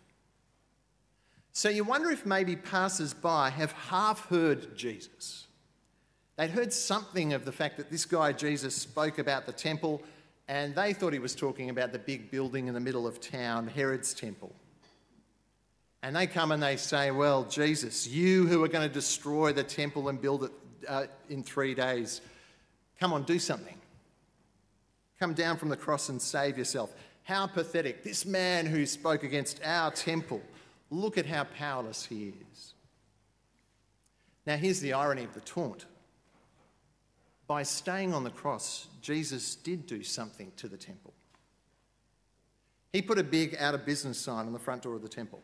So 1.52 1.68
you 1.68 1.84
wonder 1.84 2.10
if 2.10 2.24
maybe 2.24 2.56
passers 2.56 3.14
by 3.14 3.50
have 3.50 3.72
half 3.72 4.26
heard 4.26 4.76
Jesus. 4.76 5.46
They'd 6.36 6.50
heard 6.50 6.72
something 6.72 7.32
of 7.32 7.44
the 7.44 7.52
fact 7.52 7.76
that 7.78 7.90
this 7.90 8.04
guy 8.04 8.32
Jesus 8.32 8.74
spoke 8.74 9.18
about 9.18 9.46
the 9.46 9.52
temple, 9.52 10.02
and 10.46 10.74
they 10.74 10.92
thought 10.92 11.12
he 11.12 11.18
was 11.18 11.34
talking 11.34 11.68
about 11.68 11.92
the 11.92 11.98
big 11.98 12.30
building 12.30 12.68
in 12.68 12.74
the 12.74 12.80
middle 12.80 13.06
of 13.06 13.20
town, 13.20 13.66
Herod's 13.66 14.14
temple. 14.14 14.54
And 16.02 16.14
they 16.14 16.28
come 16.28 16.52
and 16.52 16.62
they 16.62 16.76
say, 16.76 17.10
Well, 17.10 17.44
Jesus, 17.44 18.06
you 18.06 18.46
who 18.46 18.62
are 18.62 18.68
going 18.68 18.86
to 18.88 18.94
destroy 18.94 19.52
the 19.52 19.64
temple 19.64 20.08
and 20.08 20.20
build 20.20 20.44
it 20.44 20.52
uh, 20.86 21.06
in 21.28 21.42
three 21.42 21.74
days. 21.74 22.20
Come 23.00 23.12
on, 23.12 23.22
do 23.24 23.38
something. 23.38 23.76
Come 25.18 25.34
down 25.34 25.56
from 25.56 25.68
the 25.68 25.76
cross 25.76 26.08
and 26.08 26.20
save 26.20 26.58
yourself. 26.58 26.94
How 27.24 27.46
pathetic. 27.46 28.02
This 28.02 28.24
man 28.24 28.66
who 28.66 28.86
spoke 28.86 29.22
against 29.22 29.60
our 29.64 29.90
temple, 29.90 30.42
look 30.90 31.18
at 31.18 31.26
how 31.26 31.44
powerless 31.44 32.04
he 32.06 32.32
is. 32.52 32.74
Now, 34.46 34.56
here's 34.56 34.80
the 34.80 34.94
irony 34.94 35.24
of 35.24 35.34
the 35.34 35.40
taunt. 35.40 35.84
By 37.46 37.62
staying 37.62 38.14
on 38.14 38.24
the 38.24 38.30
cross, 38.30 38.86
Jesus 39.02 39.56
did 39.56 39.86
do 39.86 40.02
something 40.02 40.52
to 40.56 40.68
the 40.68 40.76
temple. 40.76 41.12
He 42.92 43.02
put 43.02 43.18
a 43.18 43.24
big 43.24 43.56
out 43.58 43.74
of 43.74 43.84
business 43.84 44.18
sign 44.18 44.46
on 44.46 44.52
the 44.52 44.58
front 44.58 44.82
door 44.82 44.94
of 44.94 45.02
the 45.02 45.08
temple. 45.08 45.40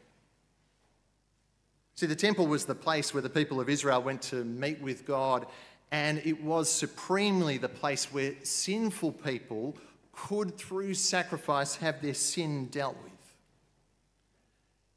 See, 1.97 2.07
the 2.07 2.17
temple 2.17 2.47
was 2.47 2.65
the 2.65 2.75
place 2.75 3.15
where 3.15 3.23
the 3.23 3.31
people 3.31 3.61
of 3.61 3.69
Israel 3.69 4.03
went 4.03 4.23
to 4.23 4.45
meet 4.45 4.81
with 4.81 5.07
God, 5.07 5.47
and 5.93 6.21
it 6.25 6.43
was 6.43 6.69
supremely 6.69 7.57
the 7.57 7.69
place 7.69 8.13
where 8.13 8.35
sinful 8.43 9.13
people 9.13 9.77
could, 10.13 10.57
through 10.57 10.95
sacrifice, 10.95 11.77
have 11.77 12.03
their 12.03 12.15
sin 12.15 12.67
dealt 12.67 12.97
with. 13.03 13.13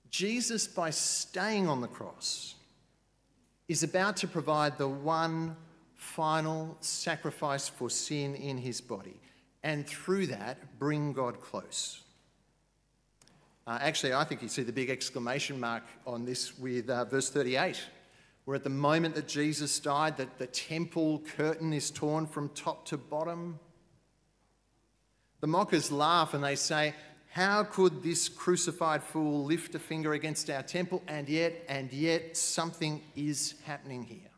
Jesus, 0.10 0.68
by 0.68 0.90
staying 0.90 1.68
on 1.68 1.82
the 1.82 1.88
cross, 1.88 2.56
is 3.68 3.84
about 3.84 4.18
to 4.18 4.28
provide 4.28 4.78
the 4.78 4.88
one 4.88 5.56
final 5.94 6.78
sacrifice 6.80 7.68
for 7.68 7.90
sin 7.90 8.34
in 8.34 8.58
his 8.58 8.82
body, 8.82 9.20
and 9.62 9.86
through 9.86 10.28
that, 10.28 10.80
bring 10.80 11.14
God 11.14 11.42
close. 11.42 12.02
Uh, 13.68 13.78
actually, 13.82 14.14
I 14.14 14.24
think 14.24 14.42
you 14.42 14.48
see 14.48 14.64
the 14.64 14.72
big 14.72 14.90
exclamation 14.90 15.60
mark 15.60 15.84
on 16.06 16.24
this 16.24 16.58
with 16.58 16.90
uh, 16.90 17.04
verse 17.04 17.30
38, 17.30 17.78
where 18.46 18.56
at 18.56 18.64
the 18.64 18.70
moment 18.70 19.14
that 19.16 19.28
Jesus 19.28 19.78
died, 19.78 20.16
that 20.18 20.38
the 20.38 20.48
temple 20.48 21.22
curtain 21.36 21.74
is 21.74 21.92
torn 21.92 22.28
from 22.28 22.48
top 22.50 22.86
to 22.86 22.98
bottom. 22.98 23.60
The 25.42 25.48
mockers 25.48 25.92
laugh 25.92 26.34
and 26.34 26.42
they 26.42 26.56
say, 26.56 26.96
How 27.32 27.66
could 27.66 28.02
this 28.04 28.30
crucified 28.30 29.04
fool 29.04 29.44
lift 29.44 29.76
a 29.76 29.80
finger 29.80 30.14
against 30.14 30.50
our 30.50 30.64
temple? 30.64 31.04
And 31.06 31.28
yet, 31.28 31.66
and 31.68 31.92
yet, 31.92 32.38
something 32.38 33.02
is 33.18 33.56
happening 33.66 34.04
here. 34.04 34.30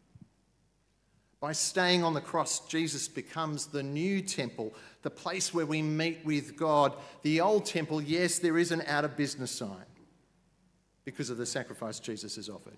By 1.40 1.54
staying 1.54 2.04
on 2.04 2.14
the 2.14 2.22
cross, 2.22 2.68
Jesus 2.68 3.08
becomes 3.08 3.68
the 3.68 3.84
new 3.84 4.22
temple, 4.22 4.74
the 5.04 5.10
place 5.10 5.54
where 5.54 5.66
we 5.66 5.82
meet 5.82 6.20
with 6.26 6.58
God. 6.58 6.94
The 7.22 7.40
old 7.40 7.66
temple, 7.66 8.02
yes, 8.02 8.40
there 8.40 8.58
is 8.58 8.72
an 8.72 8.84
out 8.88 9.06
of 9.06 9.16
business 9.16 9.52
sign 9.52 9.86
because 11.06 11.30
of 11.30 11.38
the 11.38 11.46
sacrifice 11.46 12.00
Jesus 12.00 12.36
has 12.36 12.50
offered. 12.50 12.78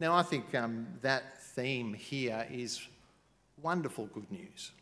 Now, 0.00 0.14
I 0.14 0.22
think 0.22 0.54
um, 0.54 0.86
that 1.02 1.40
theme 1.42 1.92
here 1.92 2.46
is 2.50 2.80
wonderful 3.62 4.06
good 4.06 4.30
news. 4.32 4.72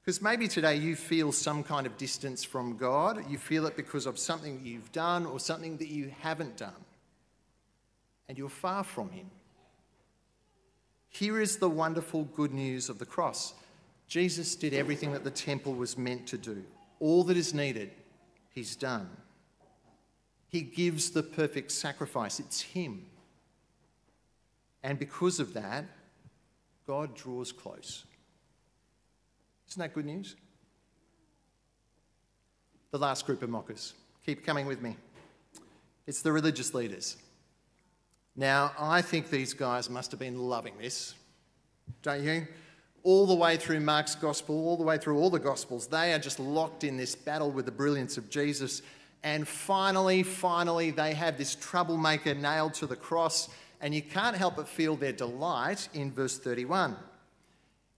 Because 0.00 0.20
maybe 0.20 0.48
today 0.48 0.76
you 0.76 0.96
feel 0.96 1.30
some 1.30 1.62
kind 1.62 1.86
of 1.86 1.96
distance 1.96 2.42
from 2.42 2.76
God. 2.76 3.24
You 3.30 3.38
feel 3.38 3.66
it 3.66 3.76
because 3.76 4.06
of 4.06 4.18
something 4.18 4.60
you've 4.64 4.90
done 4.92 5.24
or 5.24 5.38
something 5.38 5.76
that 5.76 5.88
you 5.88 6.12
haven't 6.20 6.56
done. 6.56 6.84
And 8.28 8.36
you're 8.36 8.48
far 8.48 8.82
from 8.82 9.10
Him. 9.10 9.30
Here 11.10 11.40
is 11.40 11.58
the 11.58 11.68
wonderful 11.68 12.24
good 12.24 12.54
news 12.54 12.88
of 12.88 12.98
the 12.98 13.06
cross 13.06 13.54
Jesus 14.10 14.56
did 14.56 14.74
everything 14.74 15.12
that 15.12 15.22
the 15.22 15.30
temple 15.30 15.72
was 15.72 15.96
meant 15.96 16.26
to 16.26 16.36
do. 16.36 16.64
All 16.98 17.22
that 17.24 17.36
is 17.36 17.54
needed, 17.54 17.92
He's 18.50 18.74
done. 18.74 19.08
He 20.48 20.62
gives 20.62 21.12
the 21.12 21.22
perfect 21.22 21.70
sacrifice, 21.70 22.40
it's 22.40 22.60
Him. 22.60 23.06
And 24.82 24.98
because 24.98 25.38
of 25.38 25.54
that, 25.54 25.84
God 26.88 27.14
draws 27.14 27.52
close. 27.52 28.04
Isn't 29.68 29.78
that 29.78 29.94
good 29.94 30.06
news? 30.06 30.34
The 32.90 32.98
last 32.98 33.26
group 33.26 33.42
of 33.42 33.48
mockers. 33.48 33.94
Keep 34.26 34.44
coming 34.44 34.66
with 34.66 34.82
me. 34.82 34.96
It's 36.08 36.22
the 36.22 36.32
religious 36.32 36.74
leaders. 36.74 37.16
Now, 38.40 38.72
I 38.78 39.02
think 39.02 39.28
these 39.28 39.52
guys 39.52 39.90
must 39.90 40.12
have 40.12 40.18
been 40.18 40.38
loving 40.38 40.72
this, 40.78 41.12
don't 42.00 42.24
you? 42.24 42.46
All 43.02 43.26
the 43.26 43.34
way 43.34 43.58
through 43.58 43.80
Mark's 43.80 44.14
gospel, 44.14 44.66
all 44.66 44.78
the 44.78 44.82
way 44.82 44.96
through 44.96 45.18
all 45.18 45.28
the 45.28 45.38
gospels, 45.38 45.86
they 45.86 46.14
are 46.14 46.18
just 46.18 46.40
locked 46.40 46.82
in 46.82 46.96
this 46.96 47.14
battle 47.14 47.50
with 47.50 47.66
the 47.66 47.70
brilliance 47.70 48.16
of 48.16 48.30
Jesus. 48.30 48.80
And 49.22 49.46
finally, 49.46 50.22
finally, 50.22 50.90
they 50.90 51.12
have 51.12 51.36
this 51.36 51.54
troublemaker 51.54 52.32
nailed 52.32 52.72
to 52.74 52.86
the 52.86 52.96
cross, 52.96 53.50
and 53.82 53.94
you 53.94 54.00
can't 54.00 54.34
help 54.34 54.56
but 54.56 54.66
feel 54.66 54.96
their 54.96 55.12
delight 55.12 55.90
in 55.92 56.10
verse 56.10 56.38
31. 56.38 56.96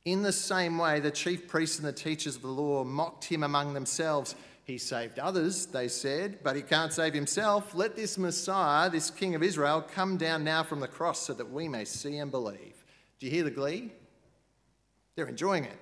In 0.05 0.23
the 0.25 0.33
same 0.33 0.77
way, 0.77 0.99
the 0.99 1.13
chief 1.13 1.47
priests 1.47 1.79
and 1.79 1.87
the 1.87 1.93
teachers 1.93 2.35
of 2.35 2.43
the 2.43 2.49
law 2.49 2.83
mocked 2.83 3.27
him 3.27 3.45
among 3.45 3.75
themselves 3.75 4.35
he 4.65 4.79
saved 4.79 5.19
others, 5.19 5.67
they 5.67 5.89
said, 5.89 6.39
but 6.43 6.57
he 6.57 6.63
can't 6.63 6.93
save 6.93 7.15
himself. 7.15 7.75
Let 7.75 7.97
this 7.97 8.17
Messiah, 8.17 8.89
this 8.89 9.11
King 9.11 9.35
of 9.35 9.43
Israel, 9.43 9.83
come 9.95 10.17
down 10.17 10.45
now 10.45 10.63
from 10.63 10.81
the 10.81 10.89
cross 10.89 11.27
so 11.27 11.35
that 11.35 11.51
we 11.51 11.69
may 11.69 11.85
see 11.85 12.19
and 12.19 12.31
believe. 12.31 12.85
Do 13.19 13.27
you 13.27 13.33
hear 13.33 13.45
the 13.45 13.51
glee? 13.51 13.93
They're 15.17 15.27
enjoying 15.27 15.65
it. 15.65 15.79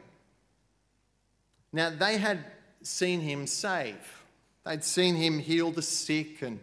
Now, 1.73 1.91
they 1.91 2.19
had 2.19 2.45
seen 2.83 3.21
him 3.21 3.47
save 3.47 4.21
They'd 4.65 4.85
seen 4.85 5.17
him 5.17 5.39
heal 5.39 5.71
the 5.71 5.83
sick 5.83 6.43
and 6.43 6.61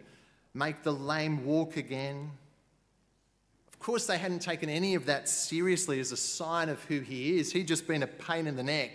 make 0.54 0.82
the 0.82 0.92
lame 0.92 1.44
walk 1.44 1.76
again. 1.76 2.30
Of 3.72 3.78
course, 3.80 4.06
they 4.06 4.18
hadn't 4.18 4.40
taken 4.40 4.68
any 4.68 4.94
of 4.94 5.06
that 5.06 5.28
seriously 5.28 6.00
as 6.00 6.12
a 6.12 6.16
sign 6.16 6.68
of 6.68 6.82
who 6.84 7.00
he 7.00 7.38
is. 7.38 7.52
He'd 7.52 7.68
just 7.68 7.86
been 7.86 8.02
a 8.02 8.06
pain 8.06 8.46
in 8.46 8.56
the 8.56 8.62
neck. 8.62 8.92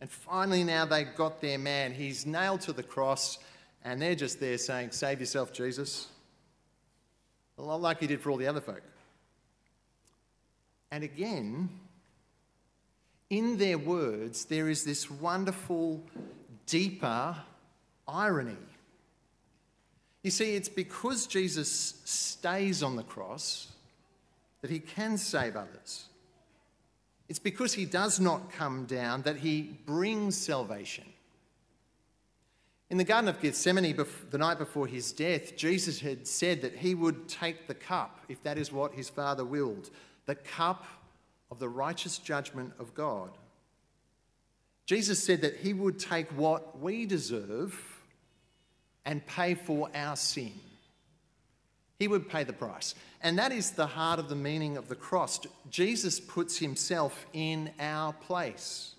And 0.00 0.10
finally, 0.10 0.62
now 0.62 0.84
they've 0.84 1.14
got 1.14 1.40
their 1.40 1.58
man. 1.58 1.92
He's 1.92 2.26
nailed 2.26 2.60
to 2.62 2.72
the 2.72 2.82
cross, 2.82 3.38
and 3.84 4.00
they're 4.00 4.14
just 4.14 4.40
there 4.40 4.58
saying, 4.58 4.90
Save 4.90 5.20
yourself, 5.20 5.52
Jesus. 5.52 6.08
A 7.58 7.62
lot 7.62 7.80
like 7.80 8.00
he 8.00 8.06
did 8.06 8.20
for 8.20 8.30
all 8.30 8.36
the 8.36 8.46
other 8.46 8.60
folk. 8.60 8.82
And 10.90 11.02
again, 11.02 11.70
in 13.30 13.56
their 13.56 13.78
words, 13.78 14.44
there 14.44 14.68
is 14.68 14.84
this 14.84 15.10
wonderful, 15.10 16.02
deeper 16.66 17.36
irony. 18.06 18.56
You 20.22 20.30
see, 20.30 20.54
it's 20.54 20.68
because 20.68 21.26
Jesus 21.26 22.00
stays 22.04 22.82
on 22.82 22.96
the 22.96 23.02
cross 23.02 23.72
that 24.60 24.70
he 24.70 24.80
can 24.80 25.18
save 25.18 25.56
others. 25.56 26.06
It's 27.28 27.38
because 27.38 27.74
he 27.74 27.84
does 27.84 28.20
not 28.20 28.52
come 28.52 28.84
down 28.84 29.22
that 29.22 29.38
he 29.38 29.78
brings 29.84 30.36
salvation. 30.36 31.04
In 32.88 32.98
the 32.98 33.04
Garden 33.04 33.28
of 33.28 33.40
Gethsemane, 33.40 33.96
the 34.30 34.38
night 34.38 34.58
before 34.58 34.86
his 34.86 35.10
death, 35.10 35.56
Jesus 35.56 35.98
had 35.98 36.26
said 36.26 36.62
that 36.62 36.76
he 36.76 36.94
would 36.94 37.28
take 37.28 37.66
the 37.66 37.74
cup, 37.74 38.20
if 38.28 38.42
that 38.44 38.58
is 38.58 38.70
what 38.70 38.94
his 38.94 39.08
Father 39.08 39.44
willed, 39.44 39.90
the 40.26 40.36
cup 40.36 40.84
of 41.50 41.58
the 41.58 41.68
righteous 41.68 42.18
judgment 42.18 42.72
of 42.78 42.94
God. 42.94 43.30
Jesus 44.86 45.22
said 45.22 45.40
that 45.40 45.56
he 45.56 45.72
would 45.72 45.98
take 45.98 46.28
what 46.38 46.78
we 46.80 47.06
deserve 47.06 47.76
and 49.04 49.26
pay 49.26 49.54
for 49.54 49.90
our 49.92 50.14
sin. 50.14 50.52
He 51.98 52.08
would 52.08 52.28
pay 52.28 52.44
the 52.44 52.52
price. 52.52 52.94
And 53.22 53.38
that 53.38 53.52
is 53.52 53.70
the 53.70 53.86
heart 53.86 54.18
of 54.18 54.28
the 54.28 54.36
meaning 54.36 54.76
of 54.76 54.88
the 54.88 54.94
cross. 54.94 55.40
Jesus 55.70 56.20
puts 56.20 56.58
himself 56.58 57.26
in 57.32 57.70
our 57.80 58.12
place. 58.12 58.94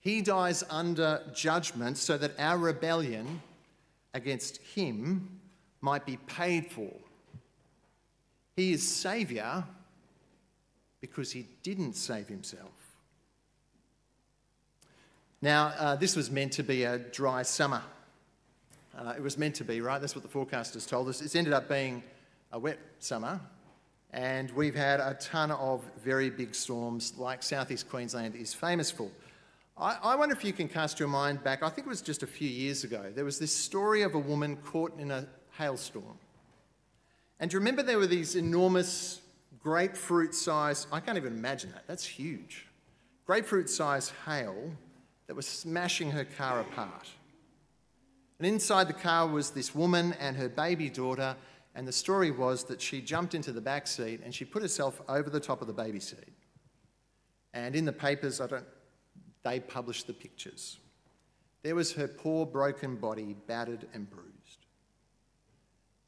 He 0.00 0.20
dies 0.20 0.64
under 0.70 1.22
judgment 1.34 1.98
so 1.98 2.18
that 2.18 2.38
our 2.38 2.58
rebellion 2.58 3.42
against 4.14 4.58
him 4.58 5.40
might 5.80 6.06
be 6.06 6.16
paid 6.16 6.70
for. 6.70 6.92
He 8.56 8.72
is 8.72 8.86
Saviour 8.86 9.64
because 11.00 11.32
he 11.32 11.46
didn't 11.62 11.94
save 11.94 12.26
himself. 12.26 12.70
Now, 15.42 15.66
uh, 15.78 15.96
this 15.96 16.16
was 16.16 16.30
meant 16.30 16.52
to 16.52 16.62
be 16.62 16.84
a 16.84 16.98
dry 16.98 17.42
summer. 17.42 17.82
Uh, 18.96 19.12
it 19.16 19.22
was 19.22 19.36
meant 19.36 19.54
to 19.56 19.64
be, 19.64 19.80
right? 19.80 20.00
That's 20.00 20.14
what 20.14 20.22
the 20.22 20.28
forecasters 20.28 20.88
told 20.88 21.08
us. 21.08 21.20
It's 21.20 21.36
ended 21.36 21.52
up 21.52 21.68
being 21.68 22.02
a 22.52 22.58
wet 22.58 22.78
summer, 22.98 23.38
and 24.12 24.50
we've 24.52 24.74
had 24.74 25.00
a 25.00 25.14
ton 25.20 25.50
of 25.50 25.84
very 26.02 26.30
big 26.30 26.54
storms 26.54 27.12
like 27.18 27.42
southeast 27.42 27.90
Queensland 27.90 28.34
is 28.34 28.54
famous 28.54 28.90
for. 28.90 29.10
I, 29.76 29.98
I 30.02 30.16
wonder 30.16 30.34
if 30.34 30.44
you 30.44 30.54
can 30.54 30.68
cast 30.68 30.98
your 30.98 31.08
mind 31.08 31.44
back. 31.44 31.62
I 31.62 31.68
think 31.68 31.86
it 31.86 31.90
was 31.90 32.00
just 32.00 32.22
a 32.22 32.26
few 32.26 32.48
years 32.48 32.84
ago. 32.84 33.12
There 33.14 33.26
was 33.26 33.38
this 33.38 33.54
story 33.54 34.00
of 34.02 34.14
a 34.14 34.18
woman 34.18 34.56
caught 34.56 34.98
in 34.98 35.10
a 35.10 35.26
hailstorm. 35.58 36.18
And 37.38 37.50
do 37.50 37.56
you 37.56 37.58
remember 37.58 37.82
there 37.82 37.98
were 37.98 38.06
these 38.06 38.34
enormous 38.34 39.20
grapefruit 39.62 40.34
size, 40.34 40.86
I 40.90 41.00
can't 41.00 41.18
even 41.18 41.34
imagine 41.34 41.72
that, 41.72 41.84
that's 41.86 42.04
huge. 42.04 42.66
Grapefruit 43.26 43.68
size 43.68 44.12
hail 44.24 44.70
that 45.26 45.34
was 45.34 45.46
smashing 45.46 46.12
her 46.12 46.24
car 46.24 46.60
apart. 46.60 47.08
And 48.38 48.46
inside 48.46 48.88
the 48.88 48.92
car 48.92 49.26
was 49.26 49.50
this 49.50 49.74
woman 49.74 50.14
and 50.20 50.36
her 50.36 50.48
baby 50.48 50.90
daughter, 50.90 51.36
and 51.74 51.88
the 51.88 51.92
story 51.92 52.30
was 52.30 52.64
that 52.64 52.80
she 52.80 53.00
jumped 53.00 53.34
into 53.34 53.52
the 53.52 53.60
back 53.60 53.86
seat 53.86 54.20
and 54.24 54.34
she 54.34 54.44
put 54.44 54.62
herself 54.62 55.00
over 55.08 55.30
the 55.30 55.40
top 55.40 55.60
of 55.60 55.66
the 55.66 55.72
baby 55.72 56.00
seat. 56.00 56.32
And 57.54 57.74
in 57.74 57.84
the 57.84 57.92
papers, 57.92 58.40
I 58.40 58.46
don't, 58.46 58.66
they 59.42 59.60
published 59.60 60.06
the 60.06 60.12
pictures. 60.12 60.78
There 61.62 61.74
was 61.74 61.92
her 61.94 62.06
poor 62.06 62.44
broken 62.44 62.96
body, 62.96 63.34
battered 63.46 63.86
and 63.94 64.08
bruised. 64.08 64.66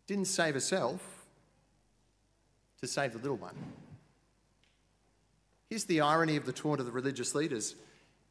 Didn't 0.06 0.26
save 0.26 0.54
herself, 0.54 1.26
to 2.80 2.86
save 2.86 3.12
the 3.12 3.18
little 3.18 3.36
one. 3.36 3.56
Here's 5.68 5.84
the 5.84 6.00
irony 6.00 6.36
of 6.36 6.46
the 6.46 6.52
taunt 6.52 6.80
of 6.80 6.86
the 6.86 6.92
religious 6.92 7.34
leaders 7.34 7.74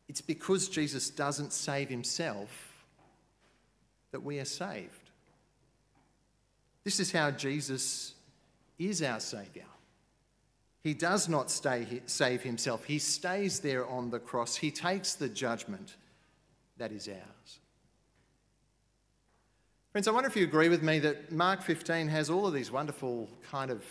it's 0.07 0.21
because 0.21 0.69
Jesus 0.69 1.09
doesn't 1.09 1.51
save 1.51 1.89
himself 1.89 2.66
that 4.11 4.23
we 4.23 4.39
are 4.39 4.45
saved. 4.45 5.11
This 6.83 6.99
is 6.99 7.11
how 7.11 7.31
Jesus 7.31 8.13
is 8.79 9.01
our 9.01 9.19
Saviour. 9.19 9.65
He 10.83 10.93
does 10.93 11.27
not 11.27 11.51
stay, 11.51 12.01
save 12.05 12.41
himself, 12.43 12.85
he 12.85 12.99
stays 12.99 13.59
there 13.59 13.85
on 13.87 14.09
the 14.09 14.19
cross. 14.19 14.55
He 14.55 14.71
takes 14.71 15.15
the 15.15 15.27
judgment 15.27 15.95
that 16.77 16.91
is 16.91 17.09
ours. 17.09 17.59
Friends, 19.91 20.07
I 20.07 20.11
wonder 20.11 20.29
if 20.29 20.35
you 20.37 20.43
agree 20.43 20.69
with 20.69 20.83
me 20.83 20.99
that 20.99 21.31
Mark 21.31 21.61
15 21.61 22.07
has 22.07 22.29
all 22.29 22.47
of 22.47 22.53
these 22.53 22.71
wonderful 22.71 23.27
kind 23.49 23.71
of 23.71 23.83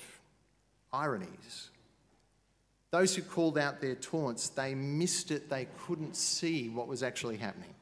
ironies. 0.93 1.71
Those 2.93 3.15
who 3.15 3.23
called 3.23 3.59
out 3.59 3.81
their 3.81 3.97
taunts, 3.97 4.49
they 4.49 4.75
missed 4.75 5.31
it, 5.31 5.51
they 5.51 5.67
couldn't 5.87 6.17
see 6.17 6.69
what 6.69 6.89
was 6.89 7.03
actually 7.03 7.37
happening. 7.37 7.75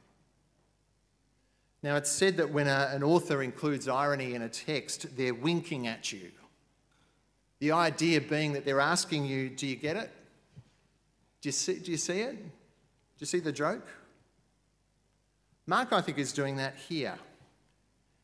Now, 1.85 1.97
it's 1.97 2.09
said 2.09 2.37
that 2.37 2.49
when 2.49 2.65
a, 2.65 2.89
an 2.93 3.03
author 3.03 3.43
includes 3.43 3.87
irony 3.87 4.33
in 4.33 4.41
a 4.41 4.49
text, 4.49 5.15
they're 5.15 5.35
winking 5.35 5.85
at 5.85 6.11
you. 6.11 6.31
The 7.59 7.73
idea 7.73 8.21
being 8.21 8.53
that 8.53 8.65
they're 8.65 8.81
asking 8.81 9.25
you, 9.27 9.49
Do 9.49 9.67
you 9.67 9.75
get 9.75 9.95
it? 9.95 10.11
Do 11.41 11.49
you 11.49 11.51
see, 11.51 11.77
do 11.77 11.91
you 11.91 11.97
see 11.97 12.21
it? 12.21 12.37
Do 12.37 13.19
you 13.19 13.27
see 13.27 13.39
the 13.39 13.51
joke? 13.51 13.87
Mark, 15.67 15.93
I 15.93 16.01
think, 16.01 16.17
is 16.17 16.33
doing 16.33 16.55
that 16.55 16.75
here. 16.75 17.19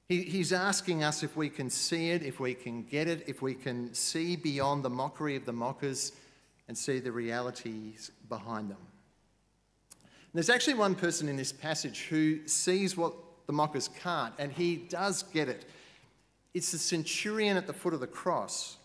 He, 0.10 0.24
he's 0.24 0.52
asking 0.52 1.04
us 1.04 1.22
if 1.22 1.36
we 1.36 1.48
can 1.48 1.70
see 1.70 2.10
it, 2.10 2.24
if 2.24 2.40
we 2.40 2.56
can 2.56 2.82
get 2.82 3.08
it, 3.08 3.26
if 3.28 3.44
we 3.44 3.54
can 3.54 3.94
see 3.94 4.36
beyond 4.36 4.84
the 4.84 4.90
mockery 4.90 5.36
of 5.36 5.46
the 5.46 5.54
mockers 5.54 6.14
and 6.68 6.76
see 6.76 6.98
the 6.98 7.12
realities 7.12 8.10
behind 8.28 8.72
them. 8.72 8.78
And 9.92 10.34
there's 10.34 10.50
actually 10.50 10.74
one 10.74 10.96
person 10.96 11.30
in 11.30 11.38
this 11.38 11.52
passage 11.52 12.08
who 12.10 12.48
sees 12.48 12.98
what 12.98 13.14
the 13.48 13.54
mockers 13.54 13.90
can't, 14.02 14.34
and 14.38 14.52
he 14.52 14.76
does 14.76 15.24
get 15.24 15.50
it. 15.50 15.66
It's 16.54 16.72
the 16.72 16.78
centurion 16.78 17.58
at 17.58 17.68
the 17.68 17.74
foot 17.74 17.94
of 17.94 18.00
the 18.00 18.08
cross. 18.08 18.78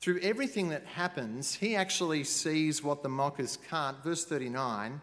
Through 0.00 0.20
everything 0.22 0.68
that 0.68 0.84
happens, 0.84 1.54
he 1.54 1.74
actually 1.74 2.24
sees 2.24 2.82
what 2.82 3.02
the 3.02 3.08
mockers 3.08 3.58
can't. 3.68 4.02
Verse 4.04 4.24
39 4.24 5.00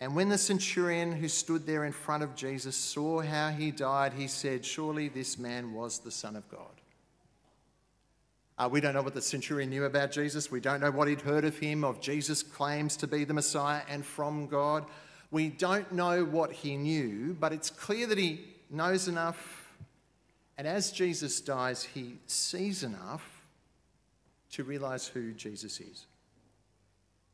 and 0.00 0.14
when 0.14 0.28
the 0.28 0.38
centurion 0.38 1.12
who 1.12 1.28
stood 1.28 1.66
there 1.66 1.84
in 1.84 1.92
front 1.92 2.22
of 2.22 2.34
Jesus 2.34 2.76
saw 2.76 3.22
how 3.22 3.50
he 3.50 3.70
died, 3.70 4.12
he 4.12 4.26
said, 4.26 4.64
Surely 4.64 5.08
this 5.08 5.38
man 5.38 5.72
was 5.72 5.98
the 5.98 6.10
Son 6.10 6.36
of 6.36 6.48
God. 6.50 6.60
Uh, 8.58 8.68
we 8.70 8.80
don't 8.80 8.94
know 8.94 9.02
what 9.02 9.14
the 9.14 9.22
centurion 9.22 9.70
knew 9.70 9.84
about 9.84 10.12
Jesus. 10.12 10.50
We 10.50 10.60
don't 10.60 10.80
know 10.80 10.90
what 10.90 11.08
he'd 11.08 11.20
heard 11.20 11.44
of 11.44 11.56
him, 11.58 11.84
of 11.84 12.00
Jesus' 12.00 12.42
claims 12.42 12.96
to 12.98 13.06
be 13.06 13.24
the 13.24 13.34
Messiah 13.34 13.82
and 13.88 14.04
from 14.04 14.46
God. 14.46 14.84
We 15.34 15.48
don't 15.48 15.90
know 15.90 16.24
what 16.24 16.52
he 16.52 16.76
knew, 16.76 17.36
but 17.40 17.52
it's 17.52 17.68
clear 17.68 18.06
that 18.06 18.18
he 18.18 18.44
knows 18.70 19.08
enough. 19.08 19.74
And 20.56 20.64
as 20.64 20.92
Jesus 20.92 21.40
dies, 21.40 21.82
he 21.82 22.18
sees 22.28 22.84
enough 22.84 23.42
to 24.52 24.62
realize 24.62 25.08
who 25.08 25.32
Jesus 25.32 25.80
is. 25.80 26.06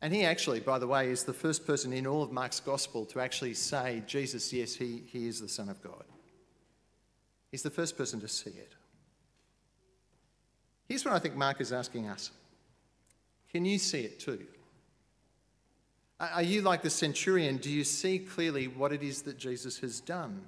And 0.00 0.14
he 0.14 0.24
actually, 0.24 0.60
by 0.60 0.78
the 0.78 0.86
way, 0.86 1.10
is 1.10 1.24
the 1.24 1.34
first 1.34 1.66
person 1.66 1.92
in 1.92 2.06
all 2.06 2.22
of 2.22 2.32
Mark's 2.32 2.58
gospel 2.58 3.04
to 3.04 3.20
actually 3.20 3.52
say, 3.52 4.02
Jesus, 4.06 4.50
yes, 4.50 4.74
he, 4.74 5.02
he 5.06 5.28
is 5.28 5.38
the 5.38 5.46
Son 5.46 5.68
of 5.68 5.82
God. 5.82 6.04
He's 7.50 7.62
the 7.62 7.68
first 7.68 7.98
person 7.98 8.18
to 8.20 8.28
see 8.28 8.48
it. 8.48 8.72
Here's 10.88 11.04
what 11.04 11.12
I 11.12 11.18
think 11.18 11.36
Mark 11.36 11.60
is 11.60 11.70
asking 11.70 12.08
us 12.08 12.30
Can 13.52 13.66
you 13.66 13.78
see 13.78 14.00
it 14.04 14.20
too? 14.20 14.46
Are 16.20 16.42
you 16.42 16.60
like 16.60 16.82
the 16.82 16.90
centurion? 16.90 17.56
Do 17.56 17.70
you 17.70 17.82
see 17.82 18.18
clearly 18.18 18.68
what 18.68 18.92
it 18.92 19.02
is 19.02 19.22
that 19.22 19.38
Jesus 19.38 19.78
has 19.78 20.00
done? 20.00 20.42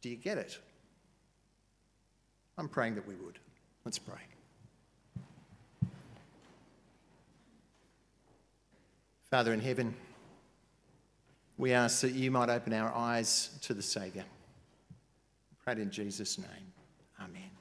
Do 0.00 0.08
you 0.08 0.16
get 0.16 0.38
it? 0.38 0.58
I'm 2.58 2.68
praying 2.68 2.96
that 2.96 3.06
we 3.06 3.14
would. 3.14 3.38
Let's 3.84 4.00
pray. 4.00 4.18
Father 9.30 9.54
in 9.54 9.60
heaven, 9.60 9.94
we 11.56 11.72
ask 11.72 12.00
that 12.00 12.12
you 12.12 12.30
might 12.32 12.50
open 12.50 12.72
our 12.72 12.92
eyes 12.92 13.50
to 13.62 13.72
the 13.72 13.82
Saviour. 13.82 14.24
Pray 15.64 15.80
in 15.80 15.90
Jesus' 15.92 16.38
name. 16.38 16.72
Amen. 17.20 17.51